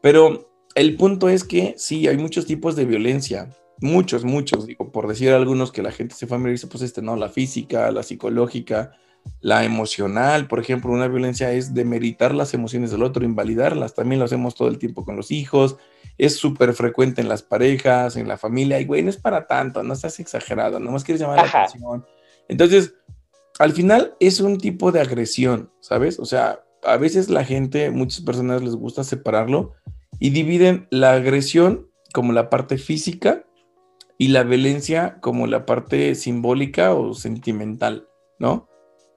[0.00, 3.50] Pero el punto es que sí, hay muchos tipos de violencia.
[3.80, 4.66] Muchos, muchos.
[4.66, 7.16] Digo, por decir algunos que la gente se familiariza, pues este, ¿no?
[7.16, 8.92] La física, la psicológica,
[9.40, 13.94] la emocional, por ejemplo, una violencia es demeritar las emociones del otro, invalidarlas.
[13.94, 15.76] También lo hacemos todo el tiempo con los hijos.
[16.18, 18.80] Es súper frecuente en las parejas, en la familia.
[18.80, 22.04] Y, güey, no es para tanto, no estás exagerado, nomás quieres llamar la atención.
[22.48, 22.94] Entonces,
[23.58, 26.18] al final es un tipo de agresión, ¿sabes?
[26.18, 29.74] O sea, a veces la gente, muchas personas les gusta separarlo
[30.18, 33.44] y dividen la agresión como la parte física
[34.18, 38.08] y la violencia como la parte simbólica o sentimental,
[38.38, 38.68] ¿no?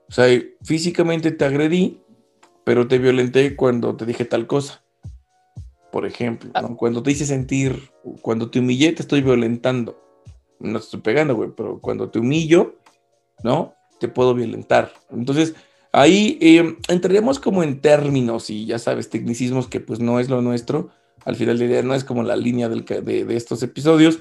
[0.09, 0.27] O sea,
[0.63, 2.01] físicamente te agredí,
[2.63, 4.83] pero te violenté cuando te dije tal cosa.
[5.91, 6.67] Por ejemplo, ah.
[6.75, 7.91] cuando te hice sentir,
[8.21, 9.99] cuando te humillé, te estoy violentando.
[10.59, 12.75] No te estoy pegando, güey, pero cuando te humillo,
[13.43, 13.73] ¿no?
[13.99, 14.91] Te puedo violentar.
[15.11, 15.55] Entonces,
[15.91, 20.41] ahí eh, entraríamos como en términos y ya sabes, tecnicismos que pues no es lo
[20.41, 20.89] nuestro.
[21.25, 24.19] Al final del día no es como la línea del, de, de estos episodios,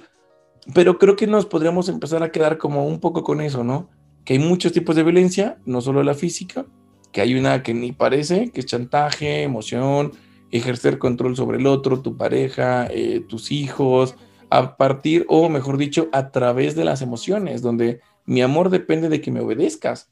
[0.74, 3.88] pero creo que nos podríamos empezar a quedar como un poco con eso, ¿no?
[4.28, 6.66] Que hay muchos tipos de violencia, no solo la física,
[7.12, 10.12] que hay una que ni parece, que es chantaje, emoción,
[10.50, 14.16] ejercer control sobre el otro, tu pareja, eh, tus hijos,
[14.50, 19.22] a partir, o mejor dicho, a través de las emociones, donde mi amor depende de
[19.22, 20.10] que me obedezcas.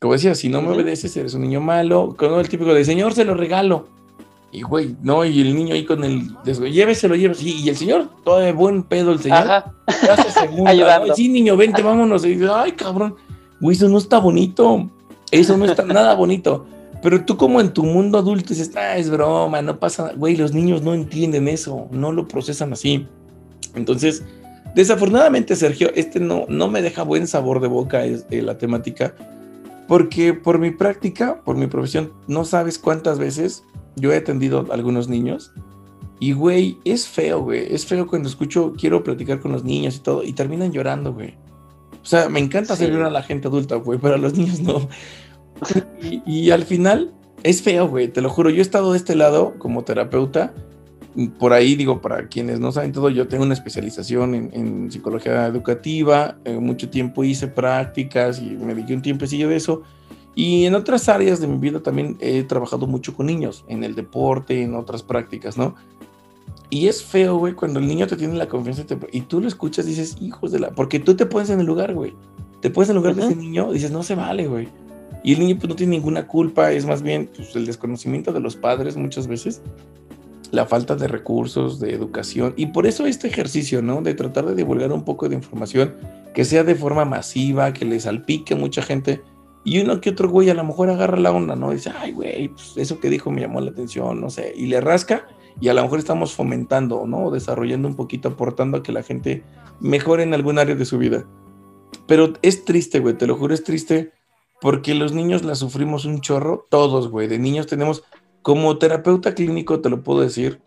[0.00, 3.12] Como decía, si no me obedeces, eres un niño malo, con el típico de Señor,
[3.12, 3.90] se lo regalo.
[4.50, 7.50] Y, güey, no, y el niño ahí con el, lléveselo, lléveselo.
[7.50, 9.38] Y, el señor, todo de buen pedo el señor.
[9.38, 9.74] Ajá.
[10.66, 11.14] Ayudando.
[11.14, 12.24] Sí, niño, vente, vámonos.
[12.24, 13.16] Y ay, cabrón,
[13.60, 14.90] güey, eso no está bonito.
[15.30, 16.66] Eso no está nada bonito.
[17.02, 20.12] Pero tú como en tu mundo adulto dices, ah, es broma, no pasa.
[20.16, 23.06] Güey, los niños no entienden eso, no lo procesan así.
[23.74, 24.24] Entonces,
[24.74, 29.14] desafortunadamente, Sergio, este no, no me deja buen sabor de boca es, eh, la temática,
[29.86, 33.62] porque por mi práctica, por mi profesión, no sabes cuántas veces
[33.96, 35.52] yo he atendido a algunos niños
[36.18, 37.72] y, güey, es feo, güey.
[37.74, 41.34] Es feo cuando escucho, quiero platicar con los niños y todo, y terminan llorando, güey.
[42.06, 44.60] O sea, me encanta hacer llorar a la gente adulta, güey, pero a los niños
[44.60, 44.88] no.
[46.24, 48.48] y, al final, es feo, güey, te lo juro.
[48.48, 50.54] Yo he estado de este lado como terapeuta.
[51.40, 56.38] Por ahí, digo, para quienes no saben todo, yo tengo una especialización en, psicología educativa.
[56.44, 59.82] Eh, mucho tiempo hice prácticas y me dediqué un tiempecillo de eso.
[60.36, 63.96] Y en otras áreas de mi vida también he trabajado mucho con niños, en el
[63.96, 65.74] deporte, en otras prácticas, ¿no?
[66.70, 69.86] Y es feo, güey, cuando el niño te tiene la confianza y, tú lo escuchas,
[69.86, 70.70] dices, hijos de la...
[70.70, 72.14] Porque tú te pones en el lugar, güey.
[72.60, 74.68] Te pones en el lugar de ese niño, dices, no se vale, güey.
[75.22, 78.40] Y el niño pues no tiene ninguna culpa, es más bien pues, el desconocimiento de
[78.40, 79.62] los padres muchas veces,
[80.50, 82.54] la falta de recursos, de educación.
[82.56, 84.02] Y por eso este ejercicio, ¿no?
[84.02, 85.94] De tratar de divulgar un poco de información
[86.34, 89.22] que sea de forma masiva, que le salpique a mucha gente
[89.66, 91.72] y uno que otro güey a lo mejor agarra la onda, ¿no?
[91.72, 94.80] Dice, ay, güey, pues eso que dijo me llamó la atención, no sé, y le
[94.80, 95.26] rasca
[95.60, 97.30] y a lo mejor estamos fomentando, ¿no?
[97.30, 99.42] Desarrollando un poquito, aportando a que la gente
[99.80, 101.26] mejore en algún área de su vida.
[102.06, 104.12] Pero es triste, güey, te lo juro, es triste
[104.60, 108.04] porque los niños la sufrimos un chorro, todos, güey, de niños tenemos,
[108.42, 110.60] como terapeuta clínico te lo puedo decir,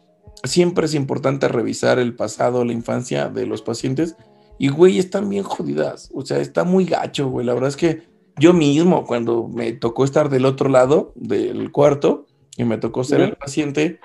[0.44, 4.16] siempre es importante revisar el pasado, la infancia de los pacientes
[4.60, 8.04] y, güey, están bien jodidas, o sea, está muy gacho, güey, la verdad es que
[8.38, 12.26] yo mismo, cuando me tocó estar del otro lado del cuarto
[12.56, 14.00] y me tocó ser el paciente,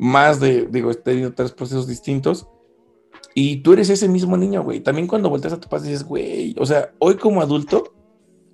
[0.00, 2.48] más de, digo, he tenido tres procesos distintos.
[3.34, 4.80] Y tú eres ese mismo niño, güey.
[4.80, 7.94] También cuando volteas a tu padre dices, güey, o sea, hoy como adulto,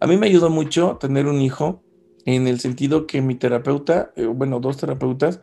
[0.01, 1.83] a mí me ayudó mucho tener un hijo
[2.27, 5.41] en el sentido que mi terapeuta, eh, bueno, dos terapeutas,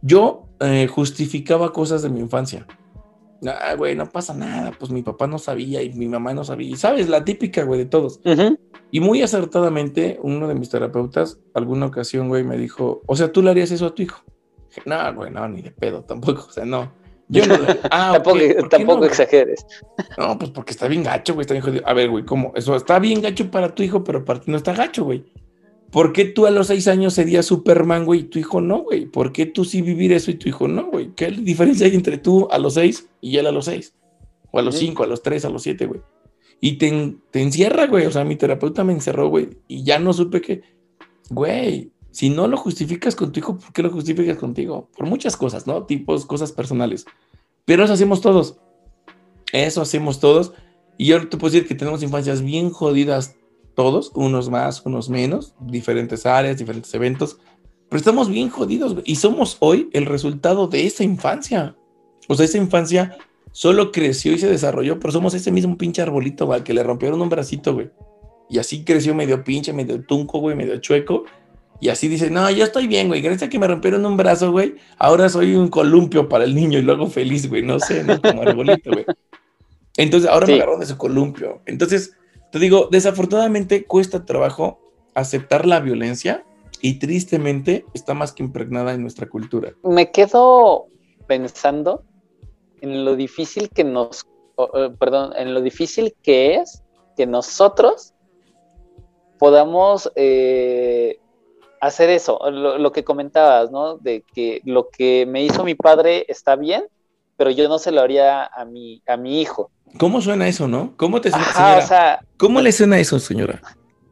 [0.00, 2.66] yo eh, justificaba cosas de mi infancia
[3.50, 6.68] ah, güey, no pasa nada, pues mi papá no sabía y mi mamá no sabía.
[6.68, 8.20] Y sabes, la típica, güey, de todos.
[8.90, 13.42] Y muy acertadamente, uno de mis terapeutas, alguna ocasión, güey, me dijo, o sea, ¿tú
[13.42, 14.22] le harías eso a tu hijo?
[14.86, 16.92] No, güey, no, ni de pedo, tampoco, o sea, no.
[17.28, 17.54] Yo no,
[17.90, 18.20] ah,
[18.68, 19.66] tampoco, exageres.
[20.18, 21.82] No, pues porque está bien gacho, güey, está bien jodido.
[21.86, 22.52] A ver, güey, ¿cómo?
[22.54, 25.24] Eso está bien gacho para tu hijo, pero para ti no está gacho, güey.
[25.90, 29.06] ¿Por qué tú a los seis años serías Superman, güey, y tu hijo no, güey?
[29.06, 31.12] ¿Por qué tú sí vivir eso y tu hijo no, güey?
[31.14, 33.94] ¿Qué diferencia hay entre tú a los seis y él a los seis?
[34.50, 36.00] O a los cinco, a los tres, a los siete, güey.
[36.60, 38.06] Y te, te encierra, güey.
[38.06, 39.50] O sea, mi terapeuta me encerró, güey.
[39.68, 40.62] Y ya no supe que,
[41.28, 44.88] güey, si no lo justificas con tu hijo, ¿por qué lo justificas contigo?
[44.96, 45.84] Por muchas cosas, ¿no?
[45.84, 47.06] Tipos, cosas personales.
[47.64, 48.58] Pero eso hacemos todos.
[49.52, 50.52] Eso hacemos todos.
[50.98, 53.34] Y yo te puedo decir que tenemos infancias bien jodidas
[53.74, 57.38] todos, unos más, unos menos, diferentes áreas, diferentes eventos,
[57.88, 61.76] pero estamos bien jodidos y somos hoy el resultado de esa infancia.
[62.28, 63.16] O sea, esa infancia
[63.50, 67.20] solo creció y se desarrolló, pero somos ese mismo pinche arbolito, güey, que le rompieron
[67.20, 67.90] un bracito, güey.
[68.48, 71.24] Y así creció medio pinche, medio tunco, güey, medio chueco.
[71.82, 73.20] Y así dice, no, yo estoy bien, güey.
[73.20, 74.76] Gracias a que me rompieron un brazo, güey.
[74.98, 77.62] Ahora soy un columpio para el niño y luego feliz, güey.
[77.62, 79.04] No sé, no como arbolito, güey.
[79.96, 81.60] Entonces, ahora me agarro de su columpio.
[81.66, 82.16] Entonces,
[82.52, 84.78] te digo, desafortunadamente cuesta trabajo
[85.14, 86.44] aceptar la violencia
[86.80, 89.72] y tristemente está más que impregnada en nuestra cultura.
[89.82, 90.86] Me quedo
[91.26, 92.04] pensando
[92.80, 94.24] en lo difícil que nos,
[95.00, 96.84] perdón, en lo difícil que es
[97.16, 98.14] que nosotros
[99.40, 101.18] podamos eh,
[101.82, 103.98] hacer eso, lo, que comentabas, ¿no?
[103.98, 106.84] De que lo que me hizo mi padre está bien,
[107.36, 109.68] pero yo no se lo haría a mi, a mi hijo.
[109.98, 110.94] ¿Cómo suena eso, no?
[110.96, 112.24] ¿Cómo te suena, señora?
[112.36, 113.60] ¿Cómo le suena eso, señora?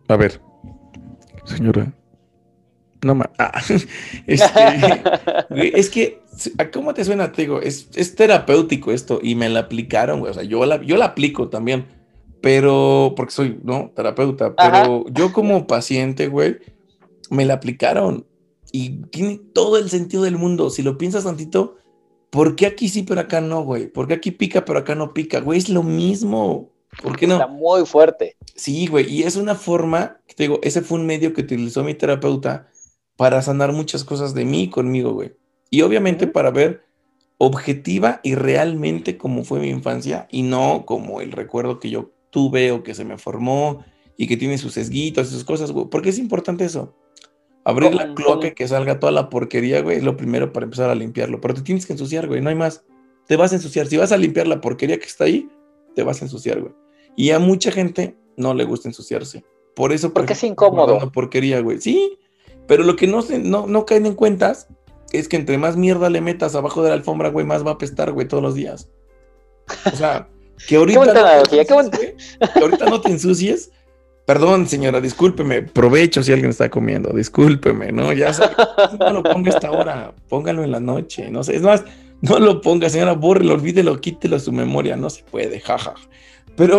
[0.08, 0.40] A ver,
[1.44, 1.92] señora.
[3.02, 3.28] No más.
[3.38, 3.62] Ah,
[4.26, 4.50] este,
[5.78, 6.22] es que,
[6.72, 7.30] ¿cómo te suena?
[7.30, 10.32] Te digo, es, terapéutico esto y me la aplicaron, güey.
[10.32, 11.86] O sea, yo la, yo la aplico también,
[12.40, 13.92] pero porque soy, ¿no?
[13.94, 16.58] Terapeuta, pero yo como paciente, güey,
[17.30, 18.26] me la aplicaron
[18.72, 20.70] y tiene todo el sentido del mundo.
[20.70, 21.76] Si lo piensas tantito,
[22.30, 23.88] ¿Por qué aquí sí, pero acá no, güey?
[23.88, 25.40] ¿Por qué aquí pica, pero acá no pica?
[25.40, 26.70] Güey, es lo mismo.
[27.02, 27.34] ¿Por qué no?
[27.34, 28.36] Está muy fuerte.
[28.54, 29.12] Sí, güey.
[29.12, 32.68] Y es una forma, te digo, ese fue un medio que utilizó mi terapeuta
[33.16, 35.34] para sanar muchas cosas de mí conmigo, güey.
[35.70, 36.84] Y obviamente para ver
[37.38, 42.70] objetiva y realmente cómo fue mi infancia y no como el recuerdo que yo tuve
[42.70, 43.84] o que se me formó
[44.20, 45.86] y que tiene sus sesguitos y sus cosas, güey.
[45.86, 46.94] ¿Por qué es importante eso?
[47.64, 50.90] Abrir la cloaca y que salga toda la porquería, güey, es lo primero para empezar
[50.90, 51.40] a limpiarlo.
[51.40, 52.84] Pero te tienes que ensuciar, güey, no hay más.
[53.26, 53.86] Te vas a ensuciar.
[53.86, 55.48] Si vas a limpiar la porquería que está ahí,
[55.94, 56.74] te vas a ensuciar, güey.
[57.16, 59.42] Y a mucha gente no le gusta ensuciarse.
[59.74, 60.12] Por eso.
[60.12, 60.98] Porque es incómodo.
[60.98, 61.80] Una porquería, güey.
[61.80, 62.18] Sí,
[62.68, 64.68] pero lo que no, se, no, no caen en cuentas
[65.12, 67.74] es que entre más mierda le metas abajo de la alfombra, güey, más va a
[67.74, 68.90] apestar, güey, todos los días.
[69.90, 70.28] O sea,
[70.68, 73.70] que ahorita, que ahorita no te ensucies
[74.30, 78.12] Perdón, señora, discúlpeme, provecho si alguien está comiendo, discúlpeme, ¿no?
[78.12, 78.30] Ya
[79.00, 81.82] no lo ponga esta hora, póngalo en la noche, no sé, es más,
[82.20, 85.94] no lo ponga, señora, bórrelo, olvídelo, quítelo a su memoria, no se puede, jaja.
[86.54, 86.78] Pero,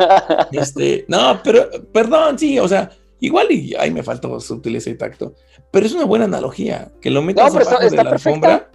[0.52, 2.90] este, no, pero, perdón, sí, o sea,
[3.20, 5.34] igual y, ay, me faltó sutileza y tacto,
[5.70, 8.70] pero es una buena analogía, que lo metas no, abajo de la alfombra.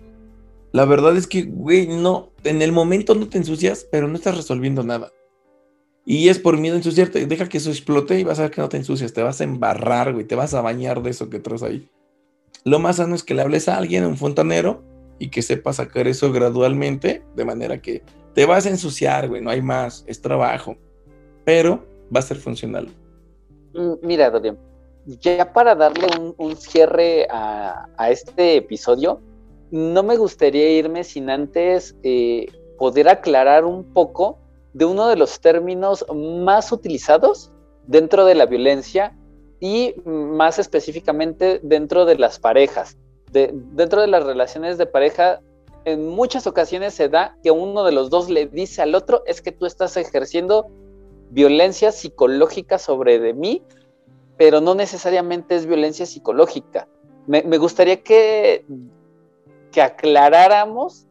[0.74, 4.38] La verdad es que, güey, no, en el momento no te ensucias, pero no estás
[4.38, 5.12] resolviendo nada.
[6.06, 7.26] Y es por miedo a ensuciarte.
[7.26, 9.14] Deja que eso explote y vas a ver que no te ensucias.
[9.14, 10.26] Te vas a embarrar, güey.
[10.26, 11.90] Te vas a bañar de eso que traes ahí.
[12.64, 14.84] Lo más sano es que le hables a alguien, un fontanero,
[15.20, 18.02] y que sepa sacar eso gradualmente, de manera que
[18.34, 19.42] te vas a ensuciar, güey.
[19.42, 20.04] No hay más.
[20.08, 20.76] Es trabajo.
[21.46, 22.90] Pero va a ser funcional.
[23.74, 24.58] Mm, mira, Dorian.
[25.06, 29.20] Ya para darle un, cierre a, este episodio,
[29.72, 32.46] no me gustaría irme sin antes eh,
[32.78, 34.38] poder aclarar un poco
[34.74, 37.52] de uno de los términos más utilizados
[37.88, 39.18] dentro de la violencia
[39.60, 42.98] y más específicamente dentro de las parejas.
[43.32, 45.40] dentro de las relaciones de pareja,
[45.86, 49.42] en muchas ocasiones se da que uno de los dos le dice al otro es
[49.42, 50.68] que tú estás ejerciendo
[51.30, 53.64] violencia psicológica sobre de mí,
[54.38, 56.88] pero no necesariamente es violencia psicológica.
[57.26, 58.66] Me, me gustaría que,
[59.72, 61.08] que aclaráramos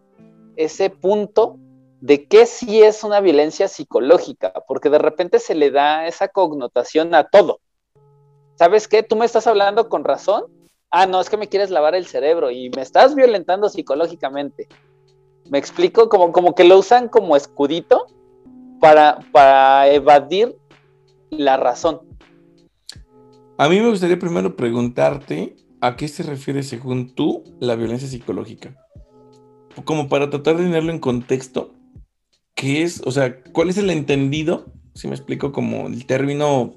[0.57, 1.57] ese punto
[2.01, 7.15] de qué sí es una violencia psicológica, porque de repente se le da esa connotación
[7.15, 7.61] a todo.
[8.57, 9.03] ¿Sabes qué?
[9.03, 10.45] Tú me estás hablando con razón.
[10.91, 14.67] Ah, no, es que me quieres lavar el cerebro y me estás violentando psicológicamente.
[15.51, 18.07] Me explico, como, como que lo usan como escudito
[18.81, 20.57] para, para evadir
[21.31, 22.01] la razón.
[23.59, 28.75] A mí me gustaría primero preguntarte a qué se refiere según tú la violencia psicológica.
[29.85, 31.73] Como para tratar de tenerlo en contexto
[32.61, 33.01] ¿qué es?
[33.07, 34.67] O sea, ¿cuál es el entendido?
[34.95, 36.75] Si me explico como el término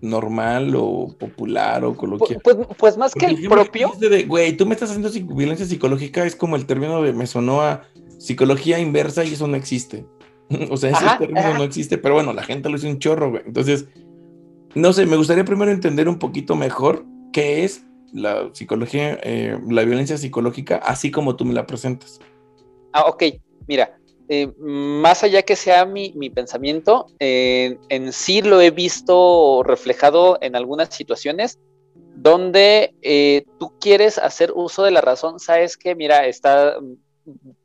[0.00, 2.40] normal o popular o coloquial.
[2.44, 3.90] Pues, pues más que el propio.
[4.28, 7.82] Güey, tú me estás haciendo violencia psicológica, es como el término de me sonó a
[8.18, 10.06] psicología inversa y eso no existe.
[10.70, 13.42] o sea, ese término no existe, pero bueno, la gente lo hizo un chorro, güey.
[13.44, 13.88] Entonces,
[14.76, 19.82] no sé, me gustaría primero entender un poquito mejor qué es la psicología, eh, la
[19.82, 22.20] violencia psicológica, así como tú me la presentas.
[22.92, 23.24] Ah, ok.
[23.66, 23.99] Mira,
[24.30, 30.94] eh, más allá que sea mi, pensamiento, en sí lo he visto reflejado en algunas
[30.94, 31.58] situaciones
[32.22, 36.76] donde eh, tú quieres hacer uso de la razón, sabes que, mira, está,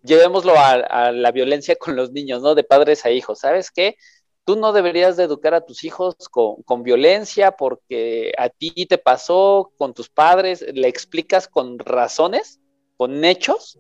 [0.02, 2.56] llevémoslo a, la violencia con los niños, ¿no?
[2.56, 3.98] De padres a hijos, ¿sabes qué?
[4.46, 8.98] Tú no deberías de educar a tus hijos con, con violencia porque a ti te
[8.98, 12.62] pasó con tus padres, le explicas con razones,
[12.96, 13.78] con hechos,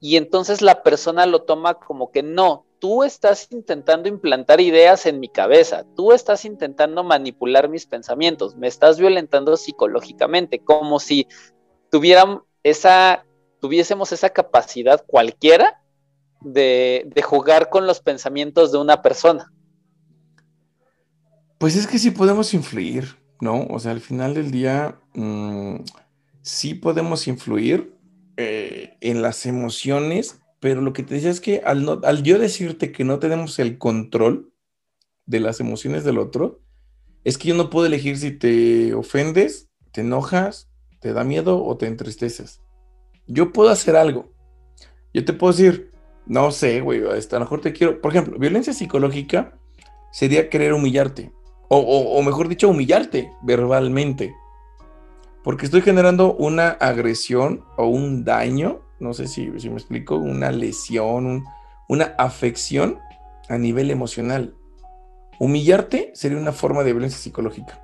[0.00, 5.20] y entonces la persona lo toma como que no, tú estás intentando implantar ideas en
[5.20, 11.26] mi cabeza, tú estás intentando manipular mis pensamientos, me estás violentando psicológicamente, como si
[11.90, 13.24] tuvieran esa,
[13.60, 15.82] tuviésemos esa capacidad cualquiera
[16.42, 19.52] de, jugar con los pensamientos de una persona.
[21.58, 23.66] Pues es que sí podemos influir, ¿no?
[23.70, 25.76] O sea, al final del día, mm,
[26.42, 27.95] sí podemos influir,
[28.36, 32.92] eh, en las emociones, pero lo que te decía es que al, al yo decirte
[32.92, 34.52] que no tenemos el control
[35.24, 36.60] de las emociones del otro,
[37.24, 40.68] es que yo no puedo elegir si te ofendes, te enojas,
[41.00, 42.60] te da miedo o te entristeces.
[43.26, 44.32] Yo puedo hacer algo.
[45.12, 45.92] Yo te puedo decir,
[46.26, 48.00] no sé, güey, a lo mejor te quiero.
[48.00, 49.58] Por ejemplo, violencia psicológica
[50.12, 51.32] sería querer humillarte.
[51.68, 54.34] o mejor dicho, humillarte verbalmente
[55.46, 60.50] porque estoy generando una agresión o un daño, no sé si, si me explico, una
[60.50, 61.44] lesión,
[61.88, 62.98] una afección
[63.48, 64.56] a nivel emocional.
[65.38, 67.80] Humillarte sería una forma de violencia psicológica.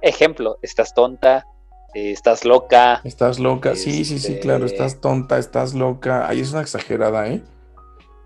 [0.00, 1.44] Ejemplo, estás tonta,
[1.92, 3.00] eh, estás loca.
[3.02, 6.28] Estás loca, sí, sí, sí, claro, este estás tonta, estás loca.
[6.28, 7.42] Ahí es una exagerada, ¿eh?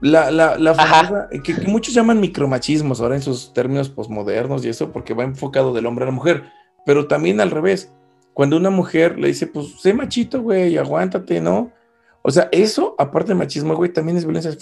[0.02, 4.92] La, la, la que, que, muchos llaman micromachismos ahora en sus términos posmodernos y eso,
[4.92, 6.44] porque va enfocado del hombre a la mujer,
[6.84, 7.95] pero también al revés
[8.36, 11.72] cuando una mujer le dice, pues sé machito, güey, aguántate, ¿no?
[12.20, 14.54] O sea, eso, aparte de machismo, güey, también es violencia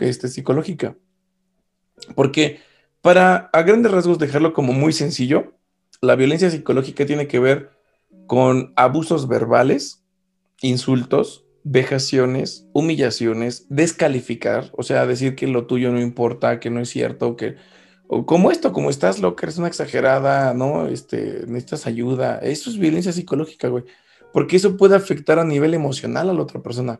[0.00, 0.96] este, psicológica.
[2.16, 2.58] Porque
[3.00, 5.52] para, a grandes rasgos, dejarlo como muy sencillo,
[6.00, 7.70] la violencia psicológica tiene que ver
[8.26, 10.02] con abusos verbales,
[10.60, 16.88] insultos, vejaciones, humillaciones, descalificar, o sea, decir que lo tuyo no importa, que no es
[16.88, 17.54] cierto, que
[18.12, 20.88] o como esto, como estás loca, eres una exagerada, ¿no?
[20.88, 22.40] Este, necesitas ayuda.
[22.40, 23.84] Eso es violencia psicológica, güey.
[24.32, 26.98] Porque eso puede afectar a nivel emocional a la otra persona.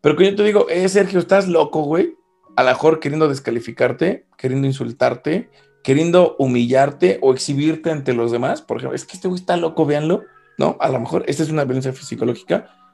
[0.00, 2.16] Pero que yo te digo, eh, Sergio, estás loco, güey.
[2.56, 5.48] A lo mejor queriendo descalificarte, queriendo insultarte,
[5.84, 8.62] queriendo humillarte o exhibirte ante los demás.
[8.62, 10.24] Por ejemplo, es que este güey está loco, véanlo,
[10.58, 10.76] ¿no?
[10.80, 12.85] A lo mejor esta es una violencia psicológica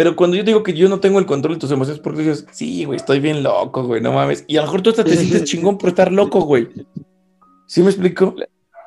[0.00, 2.46] pero cuando yo digo que yo no tengo el control de tus emociones, porque dices,
[2.52, 4.46] sí, güey, estoy bien loco, güey, no mames.
[4.46, 6.70] Y a lo mejor tú hasta te sientes chingón por estar loco, güey.
[7.66, 8.34] ¿Sí me explico?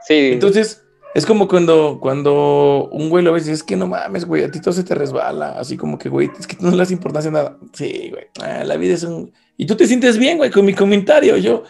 [0.07, 0.32] Sí.
[0.34, 0.84] Entonces,
[1.14, 4.43] es como cuando, cuando un güey lo ves y dices, es que no mames, güey,
[4.43, 5.51] a ti todo se te resbala.
[5.51, 7.59] Así como que, güey, es que no le das importancia a nada.
[7.74, 9.32] Sí, güey, ah, la vida es un...
[9.55, 11.38] Y tú te sientes bien, güey, con mi comentario.
[11.38, 11.61] Yo,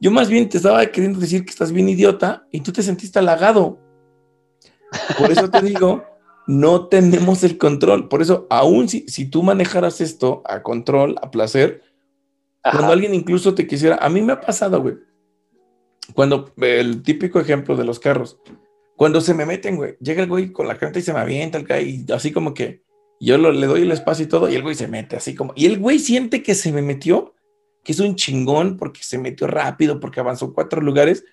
[0.00, 3.20] yo más bien te estaba queriendo decir que estás bien idiota y tú te sentiste
[3.20, 3.78] halagado.
[5.16, 6.09] Por eso te digo
[6.50, 8.08] no tenemos el control.
[8.08, 11.82] Por eso, aún si, si tú manejaras esto a control, a placer,
[12.62, 14.96] cuando alguien incluso te quisiera, a mí me ha pasado, güey.
[16.12, 18.38] Cuando el típico ejemplo de los carros,
[18.96, 21.56] cuando se me meten, güey, llega el güey con la carta y se me avienta
[21.56, 22.82] el güey, y así como que
[23.20, 25.66] yo le doy el espacio y todo, y el güey se mete así como, y
[25.66, 27.34] el güey siente que se me metió,
[27.84, 31.24] que es un chingón porque se metió rápido, porque avanzó cuatro lugares,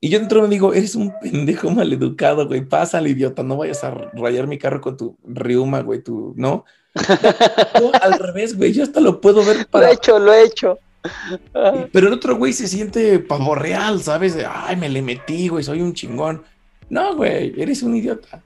[0.00, 3.90] y yo dentro me digo, eres un pendejo maleducado, güey, pásale, idiota, no vayas a
[3.90, 6.64] rayar mi carro con tu riuma, güey, tú, ¿no?
[8.02, 9.86] al revés, güey, yo hasta lo puedo ver para...
[9.86, 10.78] Lo he hecho, lo he hecho.
[11.92, 14.36] Pero el otro güey se siente pavo real, ¿sabes?
[14.48, 16.44] Ay, me le metí, güey, soy un chingón.
[16.90, 18.42] No, güey, eres un idiota.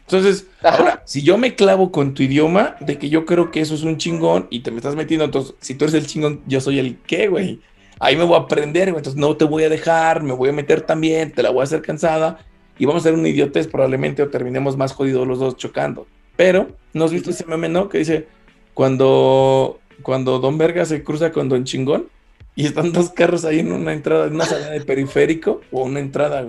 [0.00, 3.74] Entonces, ahora, si yo me clavo con tu idioma, de que yo creo que eso
[3.74, 6.60] es un chingón y te me estás metiendo, entonces, si tú eres el chingón, yo
[6.60, 7.60] soy el qué, güey
[8.02, 10.80] ahí me voy a aprender, entonces no te voy a dejar, me voy a meter
[10.80, 12.44] también, te la voy a hacer cansada
[12.76, 16.08] y vamos a hacer un idiotez probablemente o terminemos más jodidos los dos chocando.
[16.34, 17.88] Pero, ¿no has visto ese meme, no?
[17.88, 18.26] Que dice,
[18.74, 22.08] cuando, cuando Don Verga se cruza con Don Chingón
[22.56, 26.00] y están dos carros ahí en una entrada, en una salida de periférico o una
[26.00, 26.48] entrada,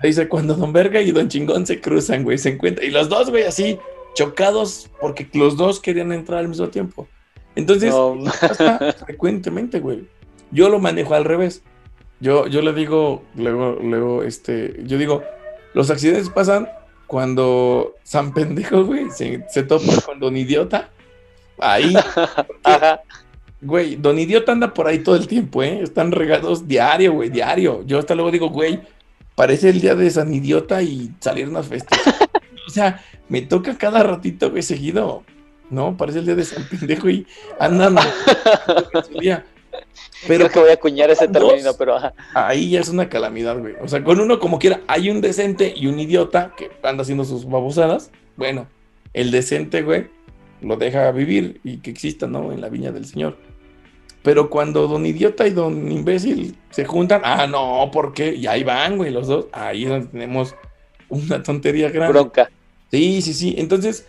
[0.00, 2.88] Ahí Dice, cuando Don Verga y Don Chingón se cruzan, güey, se encuentran.
[2.88, 3.78] Y los dos, güey, así,
[4.14, 7.06] chocados porque los dos querían entrar al mismo tiempo.
[7.54, 7.94] Entonces,
[9.04, 10.06] frecuentemente, güey.
[10.50, 11.62] Yo lo manejo al revés.
[12.20, 15.22] Yo, yo le digo, luego, luego, este, yo digo,
[15.74, 16.68] los accidentes pasan
[17.06, 20.90] cuando San Pendejo, güey, se, topa con Don Idiota.
[21.58, 21.94] Ahí.
[23.60, 25.80] Güey, Don Idiota anda por ahí todo el tiempo, ¿eh?
[25.82, 27.82] Están regados diario, güey, diario.
[27.86, 28.80] Yo hasta luego digo, güey,
[29.34, 31.98] parece el día de San Idiota y salir unas festas.
[32.68, 35.24] o sea, me toca cada ratito, güey, seguido.
[35.70, 35.96] ¿No?
[35.96, 37.26] Parece el día de San Pendejo y
[37.58, 37.96] andan.
[40.26, 41.96] Pero que voy a acuñar ese término, pero
[42.34, 43.74] ahí ya es una calamidad, güey.
[43.80, 47.24] O sea, con uno como quiera, hay un decente y un idiota que anda haciendo
[47.24, 48.10] sus babosadas.
[48.36, 48.66] Bueno,
[49.14, 50.06] el decente, güey,
[50.60, 52.52] lo deja vivir y que exista, ¿no?
[52.52, 53.36] En la viña del Señor.
[54.22, 58.34] Pero cuando don idiota y don imbécil se juntan, ah, no, ¿por qué?
[58.34, 59.46] Y ahí van, güey, los dos.
[59.52, 60.56] Ahí es donde tenemos
[61.08, 62.12] una tontería grande.
[62.12, 62.50] Bronca.
[62.90, 63.54] Sí, sí, sí.
[63.56, 64.06] Entonces,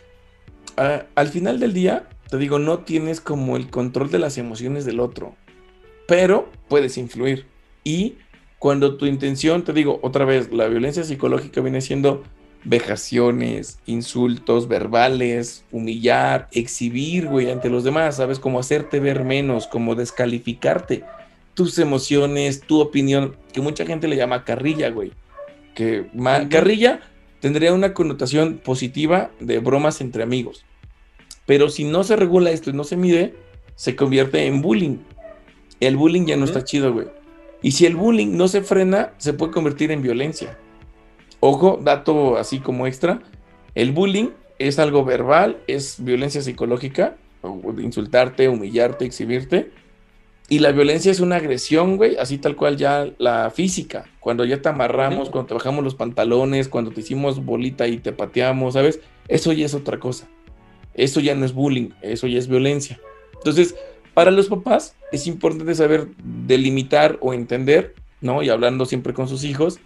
[0.75, 4.99] al final del día, te digo, no tienes como el control de las emociones del
[4.99, 5.35] otro
[6.09, 7.45] pero puedes influir.
[7.83, 8.15] Y
[8.57, 12.23] cuando tu intención, te digo otra vez, la violencia psicológica viene siendo
[12.65, 18.39] vejaciones, insultos verbales, humillar, exhibir, güey, ante los demás, ¿sabes?
[18.39, 21.03] Como hacerte ver menos, como descalificarte
[21.53, 25.11] tus emociones, tu opinión, que mucha gente le llama carrilla, güey.
[25.75, 26.07] Que
[26.49, 27.01] carrilla
[27.39, 30.65] tendría una connotación positiva de bromas entre amigos.
[31.45, 33.35] Pero si no se regula esto y no se mide,
[33.75, 34.97] se convierte en bullying
[35.79, 37.07] el bullying ya no está chido, güey.
[37.61, 40.57] Y si el bullying no se frena, se puede convertir en violencia.
[41.39, 43.21] Ojo, dato así como extra,
[43.75, 47.15] el bullying es algo verbal, es violencia psicológica,
[47.77, 49.71] insultarte, humillarte, exhibirte.
[50.49, 54.05] Y la violencia es una agresión, güey, así tal cual ya la física.
[54.19, 58.11] Cuando ya te amarramos, cuando te bajamos los pantalones, cuando te hicimos bolita y te
[58.11, 58.99] pateamos, ¿sabes?
[59.27, 60.27] Eso ya es otra cosa.
[60.95, 62.99] Eso ya no es bullying, eso ya es violencia.
[63.35, 63.75] Entonces,
[64.13, 68.43] para los papás es importante saber delimitar o entender, ¿no?
[68.43, 69.79] Y hablando siempre con sus hijos,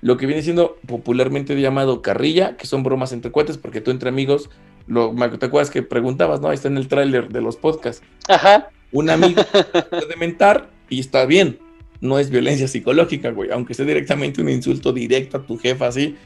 [0.00, 4.08] lo que viene siendo popularmente llamado carrilla, que son bromas entre cuates, porque tú entre
[4.08, 4.50] amigos,
[4.86, 6.48] lo, ¿te acuerdas que preguntabas, no?
[6.48, 8.02] Ahí está en el tráiler de los podcasts.
[8.28, 8.70] Ajá.
[8.92, 9.42] Un amigo
[9.90, 11.58] puede mentar y está bien.
[12.00, 13.50] No es violencia psicológica, güey.
[13.50, 16.16] Aunque sea directamente un insulto directo a tu jefa, así.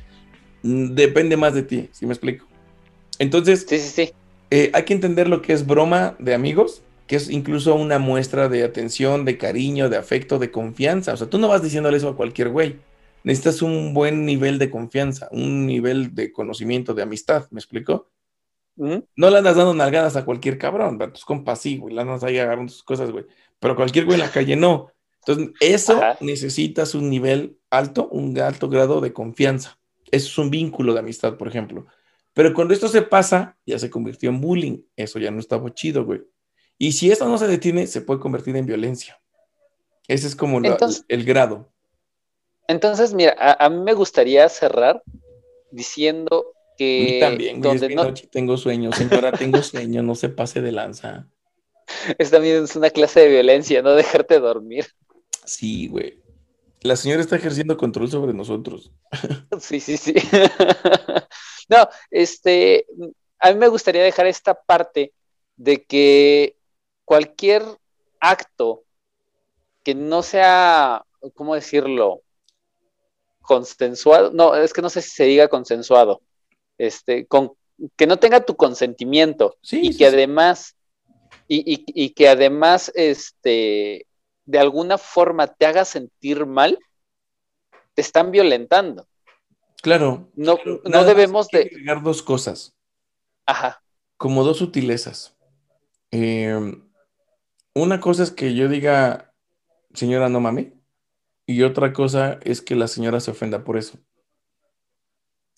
[0.63, 2.47] Mm, depende más de ti, si me explico.
[3.19, 4.13] Entonces, sí, sí, sí.
[4.51, 8.49] Eh, hay que entender lo que es broma de amigos que es incluso una muestra
[8.49, 11.15] de atención, de cariño, de afecto, de confianza.
[11.15, 12.79] O sea, tú no vas diciéndole eso a cualquier güey.
[13.25, 18.09] necesitas un buen nivel de confianza, un nivel de conocimiento, de amistad, ¿me explico?
[18.77, 22.25] No le andas dando nalgadas a cualquier cabrón, a tus compas sí, güey, le andas
[22.25, 23.27] ahí agarrando tus cosas, güey,
[23.61, 24.91] pero cualquier güey en la calle no.
[25.25, 29.79] Entonces, eso necesitas un nivel alto, un alto grado de confianza.
[30.11, 31.87] Eso es un vínculo de amistad, por ejemplo.
[32.35, 34.79] Pero cuando esto se pasa, ya se convirtió en bullying.
[34.97, 36.23] Eso ya no estaba chido, güey.
[36.79, 39.21] Y si esto no se detiene, se puede convertir en violencia.
[40.09, 40.61] Ese es como
[41.09, 41.73] el grado.
[42.69, 45.03] Entonces, mira, a, mí me gustaría cerrar
[45.71, 46.47] diciendo
[46.79, 47.19] que...
[47.21, 48.13] también, donde no...
[48.15, 51.29] tengo sueño, señora, tengo sueño, no se pase de lanza.
[52.19, 54.87] Es también es una clase de violencia, no dejarte dormir.
[55.45, 56.23] Sí, güey.
[56.81, 58.91] La señora está ejerciendo control sobre nosotros.
[59.61, 60.15] Sí, sí, sí.
[61.69, 62.87] No, este,
[63.39, 65.15] a mí me gustaría dejar esta parte
[65.57, 66.57] de que
[67.05, 67.63] cualquier
[68.21, 68.85] acto
[69.83, 72.23] que no sea, ¿cómo decirlo?
[73.41, 76.23] Consensuado, no, es que no sé si se diga consensuado,
[76.79, 77.53] este, con,
[77.97, 80.77] que no tenga tu consentimiento y que además,
[81.49, 84.07] y, que además, este,
[84.45, 86.79] de alguna forma te haga sentir mal,
[87.95, 89.07] te están violentando.
[89.83, 90.31] Claro.
[90.35, 91.63] No, no debemos de...
[91.63, 92.73] Agregar dos cosas.
[93.45, 93.83] Ajá.
[94.17, 95.37] Como dos sutilezas.
[96.13, 96.57] Eh,
[97.75, 99.35] una cosa es que yo diga,
[99.95, 100.73] señora, no mami.
[101.47, 103.99] Y otra cosa es que la señora se ofenda por eso.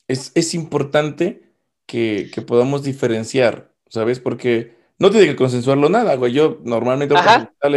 [0.08, 1.52] Es, importante
[1.86, 4.20] que, podamos diferenciar, ¿sabes?
[4.20, 6.32] Porque no tiene que consensuarlo nada, güey.
[6.32, 7.14] Yo normalmente,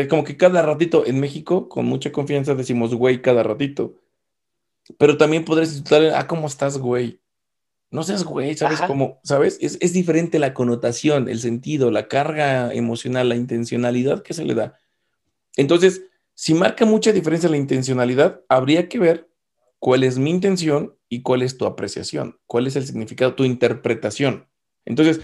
[0.10, 3.96] como que cada ratito en México, con mucha confianza, decimos güey cada ratito.
[4.98, 7.20] Pero también podrías insultarle, ah, ¿cómo estás, güey?
[7.90, 9.20] No seas güey, ¿sabes cómo?
[9.24, 9.58] ¿Sabes?
[9.62, 14.56] Es, es, diferente la connotación, el sentido, la carga emocional, la intencionalidad que se le
[14.56, 14.78] da.
[15.56, 19.30] Entonces, si marca mucha diferencia la intencionalidad, habría que ver
[19.80, 24.48] cuál es mi intención y cuál es tu apreciación, cuál es el significado, tu interpretación.
[24.86, 25.22] Entonces,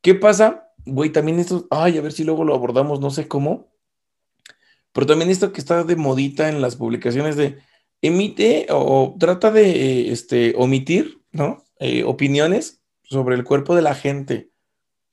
[0.00, 0.72] ¿qué pasa?
[0.86, 3.68] Güey, también esto, ay, a ver si luego lo abordamos, no sé cómo,
[4.92, 7.58] pero también esto que está de modita en las publicaciones de,
[8.00, 11.65] emite o trata de este, omitir, ¿no?
[11.78, 14.50] Eh, opiniones sobre el cuerpo de la gente.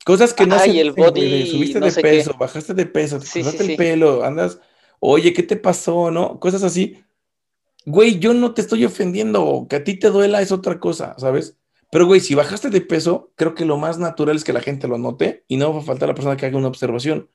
[0.05, 4.23] Cosas que no se el body, subiste de peso, bajaste de peso, te el pelo,
[4.23, 4.59] andas,
[4.99, 6.11] oye, ¿qué te pasó?
[6.11, 6.39] ¿No?
[6.39, 7.03] Cosas así.
[7.85, 11.57] Güey, yo no te estoy ofendiendo, que a ti te duela es otra cosa, ¿sabes?
[11.91, 14.87] Pero, güey, si bajaste de peso, creo que lo más natural es que la gente
[14.87, 17.29] lo note y no va a faltar la persona que haga una observación.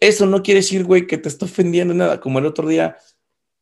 [0.00, 2.20] Eso no quiere decir, güey, que te está ofendiendo nada.
[2.20, 2.96] Como el otro día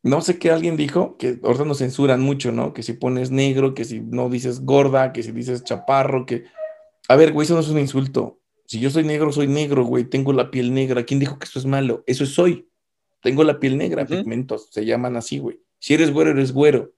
[0.02, 2.72] no sé qué alguien dijo, que ahorita nos censuran mucho, ¿no?
[2.72, 6.44] Que si pones negro, que si no dices gorda, que si dices chaparro, que...
[7.08, 8.40] A ver, güey, eso no es un insulto.
[8.66, 11.04] Si yo soy negro, soy negro, güey, tengo la piel negra.
[11.04, 12.04] ¿Quién dijo que eso es malo?
[12.06, 12.68] Eso soy.
[13.20, 15.60] Tengo la piel negra, pigmentos, se llaman así, güey.
[15.78, 16.92] Si eres güero, eres güero.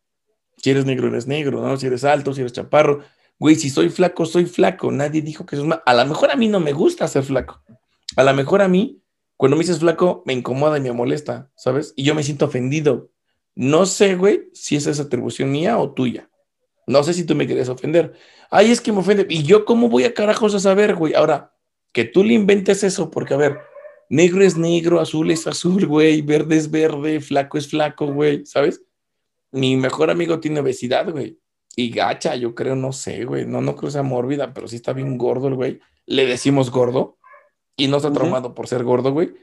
[0.59, 1.77] Si eres negro, eres negro, ¿no?
[1.77, 3.03] Si eres alto, si eres chaparro.
[3.39, 4.93] Güey, si soy flaco, soy flaco.
[4.93, 5.83] Nadie dijo que eso es malo.
[5.87, 7.63] A lo mejor a mí no me gusta ser flaco.
[8.15, 9.02] A lo mejor a mí
[9.43, 11.95] cuando me dices flaco, me incomoda y me molesta, ¿sabes?
[11.97, 13.11] Y yo me siento ofendido.
[13.57, 16.31] No sé, güey, si esa es atribución mía o tuya.
[16.87, 18.13] No sé si tú me quieres ofender.
[18.53, 19.27] Ay, es que me ofende.
[19.29, 21.15] ¿Y yo cómo voy a carajos a saber, güey?
[21.15, 21.57] Ahora,
[21.91, 23.59] que tú le inventes eso, porque a ver,
[24.09, 28.85] negro es negro, azul es azul, güey, verde es verde, flaco es flaco, güey, ¿sabes?
[29.51, 31.41] Mi mejor amigo tiene obesidad, güey.
[31.75, 33.45] Y gacha, yo creo, no sé, güey.
[33.45, 35.81] No, no creo sea mórbida, pero sí está bien gordo el güey.
[36.07, 37.19] Le decimos gordo
[37.77, 39.35] y no está traumado por ser gordo, güey.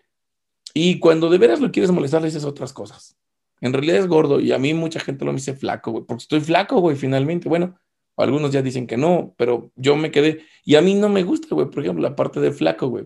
[0.74, 3.18] Y cuando de veras lo quieres molestar, le dices otras cosas.
[3.62, 6.22] En realidad es gordo y a mí mucha gente lo me dice flaco, güey, porque
[6.22, 7.50] estoy flaco, güey, finalmente.
[7.50, 7.78] Bueno,
[8.18, 10.44] algunos ya dicen que no, pero yo me quedé.
[10.64, 13.06] Y a mí no me gusta, güey, por ejemplo, la parte de flaco, güey.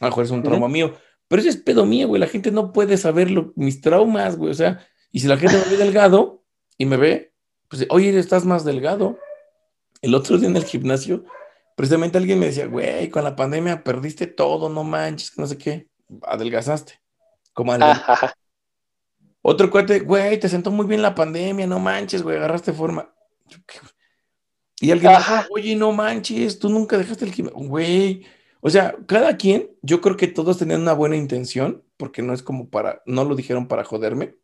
[0.00, 0.94] A lo mejor es un trauma mío,
[1.28, 2.20] pero ese es pedo mío, güey.
[2.20, 4.50] La gente no puede saber mis traumas, güey.
[4.50, 6.42] O sea, y si la gente me ve delgado
[6.76, 7.32] y me ve,
[7.68, 9.18] pues, oye, estás más delgado.
[10.02, 11.24] El otro día en el gimnasio
[11.74, 15.58] precisamente alguien me decía, güey, con la pandemia perdiste todo, no manches, que no sé
[15.58, 15.88] qué,
[16.22, 17.00] adelgazaste.
[17.52, 17.72] Como
[19.42, 23.14] Otro cuate, güey, te sentó muy bien la pandemia, no manches, güey, agarraste forma.
[24.80, 25.12] Y alguien,
[25.50, 28.26] oye, no manches, tú nunca dejaste el gimnasio, güey.
[28.60, 32.42] O sea, cada quien, yo creo que todos tenían una buena intención, porque no es
[32.42, 34.36] como para, no lo dijeron para joderme.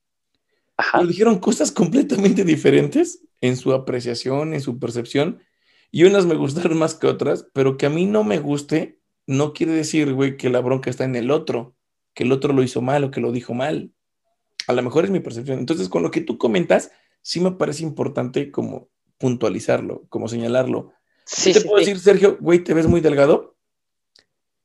[0.94, 5.43] Lo dijeron cosas completamente diferentes en su apreciación, en su percepción,
[5.91, 9.53] y unas me gustaron más que otras, pero que a mí no me guste, no
[9.53, 11.75] quiere decir, güey, que la bronca está en el otro,
[12.15, 13.93] que el otro lo hizo mal o que lo dijo mal.
[14.67, 15.59] A lo mejor es mi percepción.
[15.59, 16.93] Entonces, con lo que tú comentas,
[17.23, 18.89] sí me parece importante como
[19.19, 20.93] puntualizarlo, como señalarlo.
[21.25, 23.57] Sí, te puedo decir, Sergio, güey, te ves muy delgado.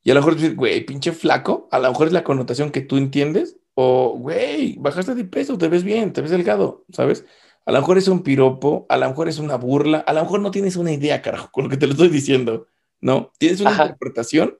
[0.03, 2.81] Y a lo mejor decir, güey, pinche flaco, a lo mejor es la connotación que
[2.81, 3.57] tú entiendes.
[3.73, 7.25] O, güey, bajaste de peso, te ves bien, te ves delgado, ¿sabes?
[7.65, 10.39] A lo mejor es un piropo, a lo mejor es una burla, a lo mejor
[10.39, 12.67] no tienes una idea, carajo, con lo que te lo estoy diciendo,
[13.01, 13.31] ¿no?
[13.39, 14.59] Tienes una interpretación,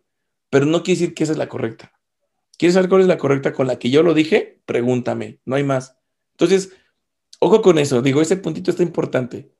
[0.49, 1.91] pero no quiere decir que esa es la correcta.
[2.57, 4.61] ¿Quieres saber cuál es la correcta con la que yo lo dije?
[4.65, 5.97] Pregúntame, no hay más.
[6.31, 6.71] Entonces,
[7.39, 9.51] ojo con eso, digo, ese puntito está importante.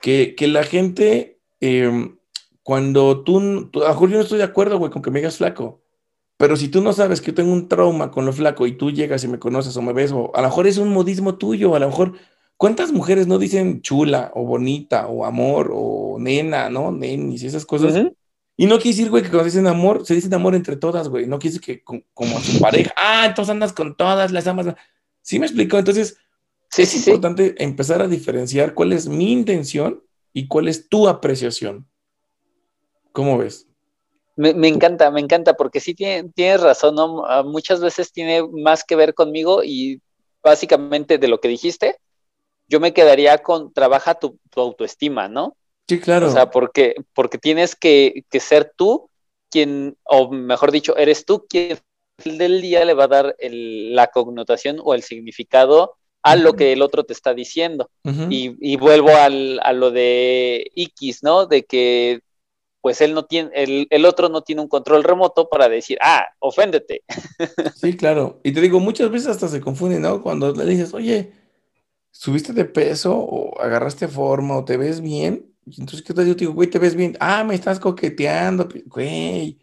[0.00, 2.18] Que, la gente, em,
[2.62, 3.38] cuando tú,
[3.74, 5.82] a lo mejor yo no estoy de acuerdo, güey, con que me digas flaco,
[6.38, 8.90] pero si tú no sabes que yo tengo un trauma con lo flaco y tú
[8.90, 11.74] llegas y me conoces o me ves, o a lo mejor es un modismo tuyo,
[11.74, 12.14] a lo mejor,
[12.60, 16.92] ¿cuántas mujeres no dicen chula o bonita o amor o nena, ¿no?
[16.92, 17.94] Nenis y esas cosas.
[18.54, 21.26] Y no quiere decir, güey, que cuando dicen amor, se dicen amor entre todas, güey.
[21.26, 21.82] No quiere decir que
[22.12, 24.74] como a su pareja, ah, entonces andas con todas, las amas.
[25.22, 25.78] ¿Sí me explico?
[25.78, 26.18] Entonces,
[26.76, 30.04] es importante empezar a diferenciar cuál es mi intención
[30.34, 31.88] y cuál es tu apreciación.
[33.12, 33.68] ¿Cómo ves?
[34.36, 37.24] Me, encanta, me encanta, porque sí tiene, tienes razón, ¿no?
[37.24, 40.02] Ah, muchas veces tiene más que ver conmigo y
[40.42, 41.96] básicamente de lo que dijiste,
[42.70, 45.56] yo me quedaría con trabaja tu, autoestima, ¿no?
[45.88, 46.28] Sí, claro.
[46.28, 49.10] O sea, porque, porque tienes que, ser tú
[49.50, 51.78] quien, o mejor dicho, eres tú quien
[52.24, 56.82] del día le va a dar la connotación o el significado a lo que el
[56.82, 57.90] otro te está diciendo.
[58.04, 61.46] y, y, vuelvo al, a lo de X, ¿no?
[61.46, 62.20] De que
[62.80, 67.02] pues él no tiene, el, otro no tiene un control remoto para decir, ah, oféndete.
[67.74, 68.40] Sí, claro.
[68.42, 70.22] Y te digo, muchas veces hasta se confunde, ¿no?
[70.22, 71.32] Cuando le dices, oye,
[72.10, 75.46] subiste de peso o agarraste forma o te ves bien.
[75.66, 76.26] Y entonces, ¿qué tal?
[76.26, 77.16] Yo te digo, güey, te ves bien.
[77.20, 79.58] Ah, me estás coqueteando, güey.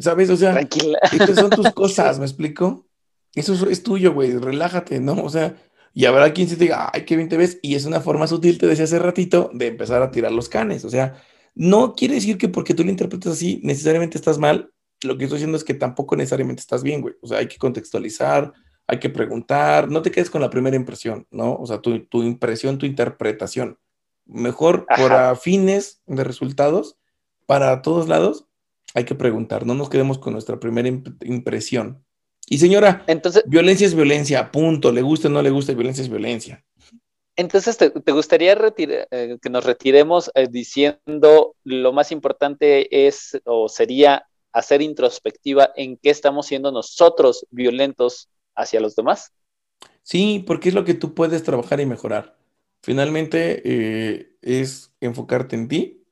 [0.00, 0.30] ¿Sabes?
[0.30, 0.98] O sea, Tranquila.
[1.12, 2.86] estas son tus cosas, ¿me explico?
[3.34, 5.14] Eso es, tuyo, güey, relájate, ¿no?
[5.22, 5.56] O sea,
[5.92, 7.58] y habrá quien se diga, ay, qué bien te ves.
[7.62, 10.84] Y es una forma sutil, te decía hace ratito, de empezar a tirar los canes.
[10.84, 11.20] O sea,
[11.54, 14.70] no quiere decir que porque tú lo interpretas así, necesariamente estás mal.
[15.02, 17.14] Lo que estoy diciendo es que tampoco necesariamente estás bien, güey.
[17.20, 18.52] O sea, hay que contextualizar,
[18.94, 21.54] hay que preguntar, no te quedes con la primera impresión, ¿no?
[21.54, 23.78] O sea, tu, impresión, tu interpretación.
[24.26, 26.96] Mejor por fines de resultados,
[27.46, 28.46] para todos lados,
[28.94, 32.04] hay que preguntar, no nos quedemos con nuestra primera impresión.
[32.46, 36.08] Y señora, entonces, violencia es violencia, punto, le gusta o no le gusta, violencia es
[36.08, 36.64] violencia.
[37.36, 44.26] Entonces, ¿te, gustaría eh, que nos retiremos eh, diciendo lo más importante es o sería
[44.52, 49.32] hacer introspectiva en qué estamos siendo nosotros violentos hacia los demás?
[50.02, 52.36] Sí, porque es lo que tú puedes trabajar y mejorar.
[52.82, 56.06] Finalmente eh, es enfocarte en ti.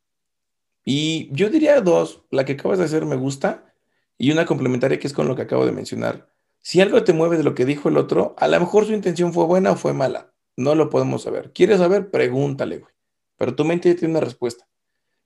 [0.85, 3.73] Y yo diría dos, la que acabas de hacer me gusta
[4.19, 6.33] y una complementaria que es con lo que acabo de mencionar.
[6.61, 9.33] Si algo te mueve de lo que dijo el otro, a lo mejor su intención
[9.33, 11.53] fue buena o fue mala no lo podemos saber.
[11.53, 12.11] ¿Quieres saber?
[12.11, 12.93] Pregúntale, güey.
[13.37, 14.69] Pero tu mente ya tiene una respuesta.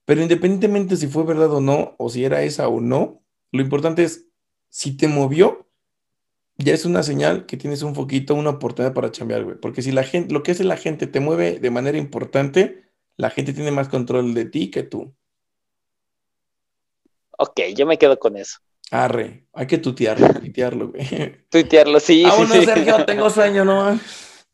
[0.05, 3.23] Pero independientemente si fue verdad o no, o si era esa o no,
[3.53, 4.27] lo importante es,
[4.69, 5.66] si te movió,
[6.59, 9.57] ya es una señal que tienes un foquito, una oportunidad para chambear, güey.
[9.57, 12.85] Porque si la gente, lo que hace la gente te mueve de manera importante,
[13.17, 15.15] la gente tiene más control de ti que tú.
[17.39, 18.59] Ok, yo me quedo con eso.
[18.91, 21.07] Arre, hay que tutearlo, tuitearlo, güey.
[21.51, 22.25] Tuitearlo, sí.
[22.25, 23.99] Ah, sí, Sergio, tengo sueño, ¿no?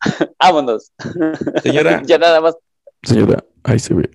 [0.38, 0.92] Vámonos.
[1.62, 2.02] Señora.
[2.06, 2.56] ya nada más.
[3.02, 4.10] Señora, ahí se ve.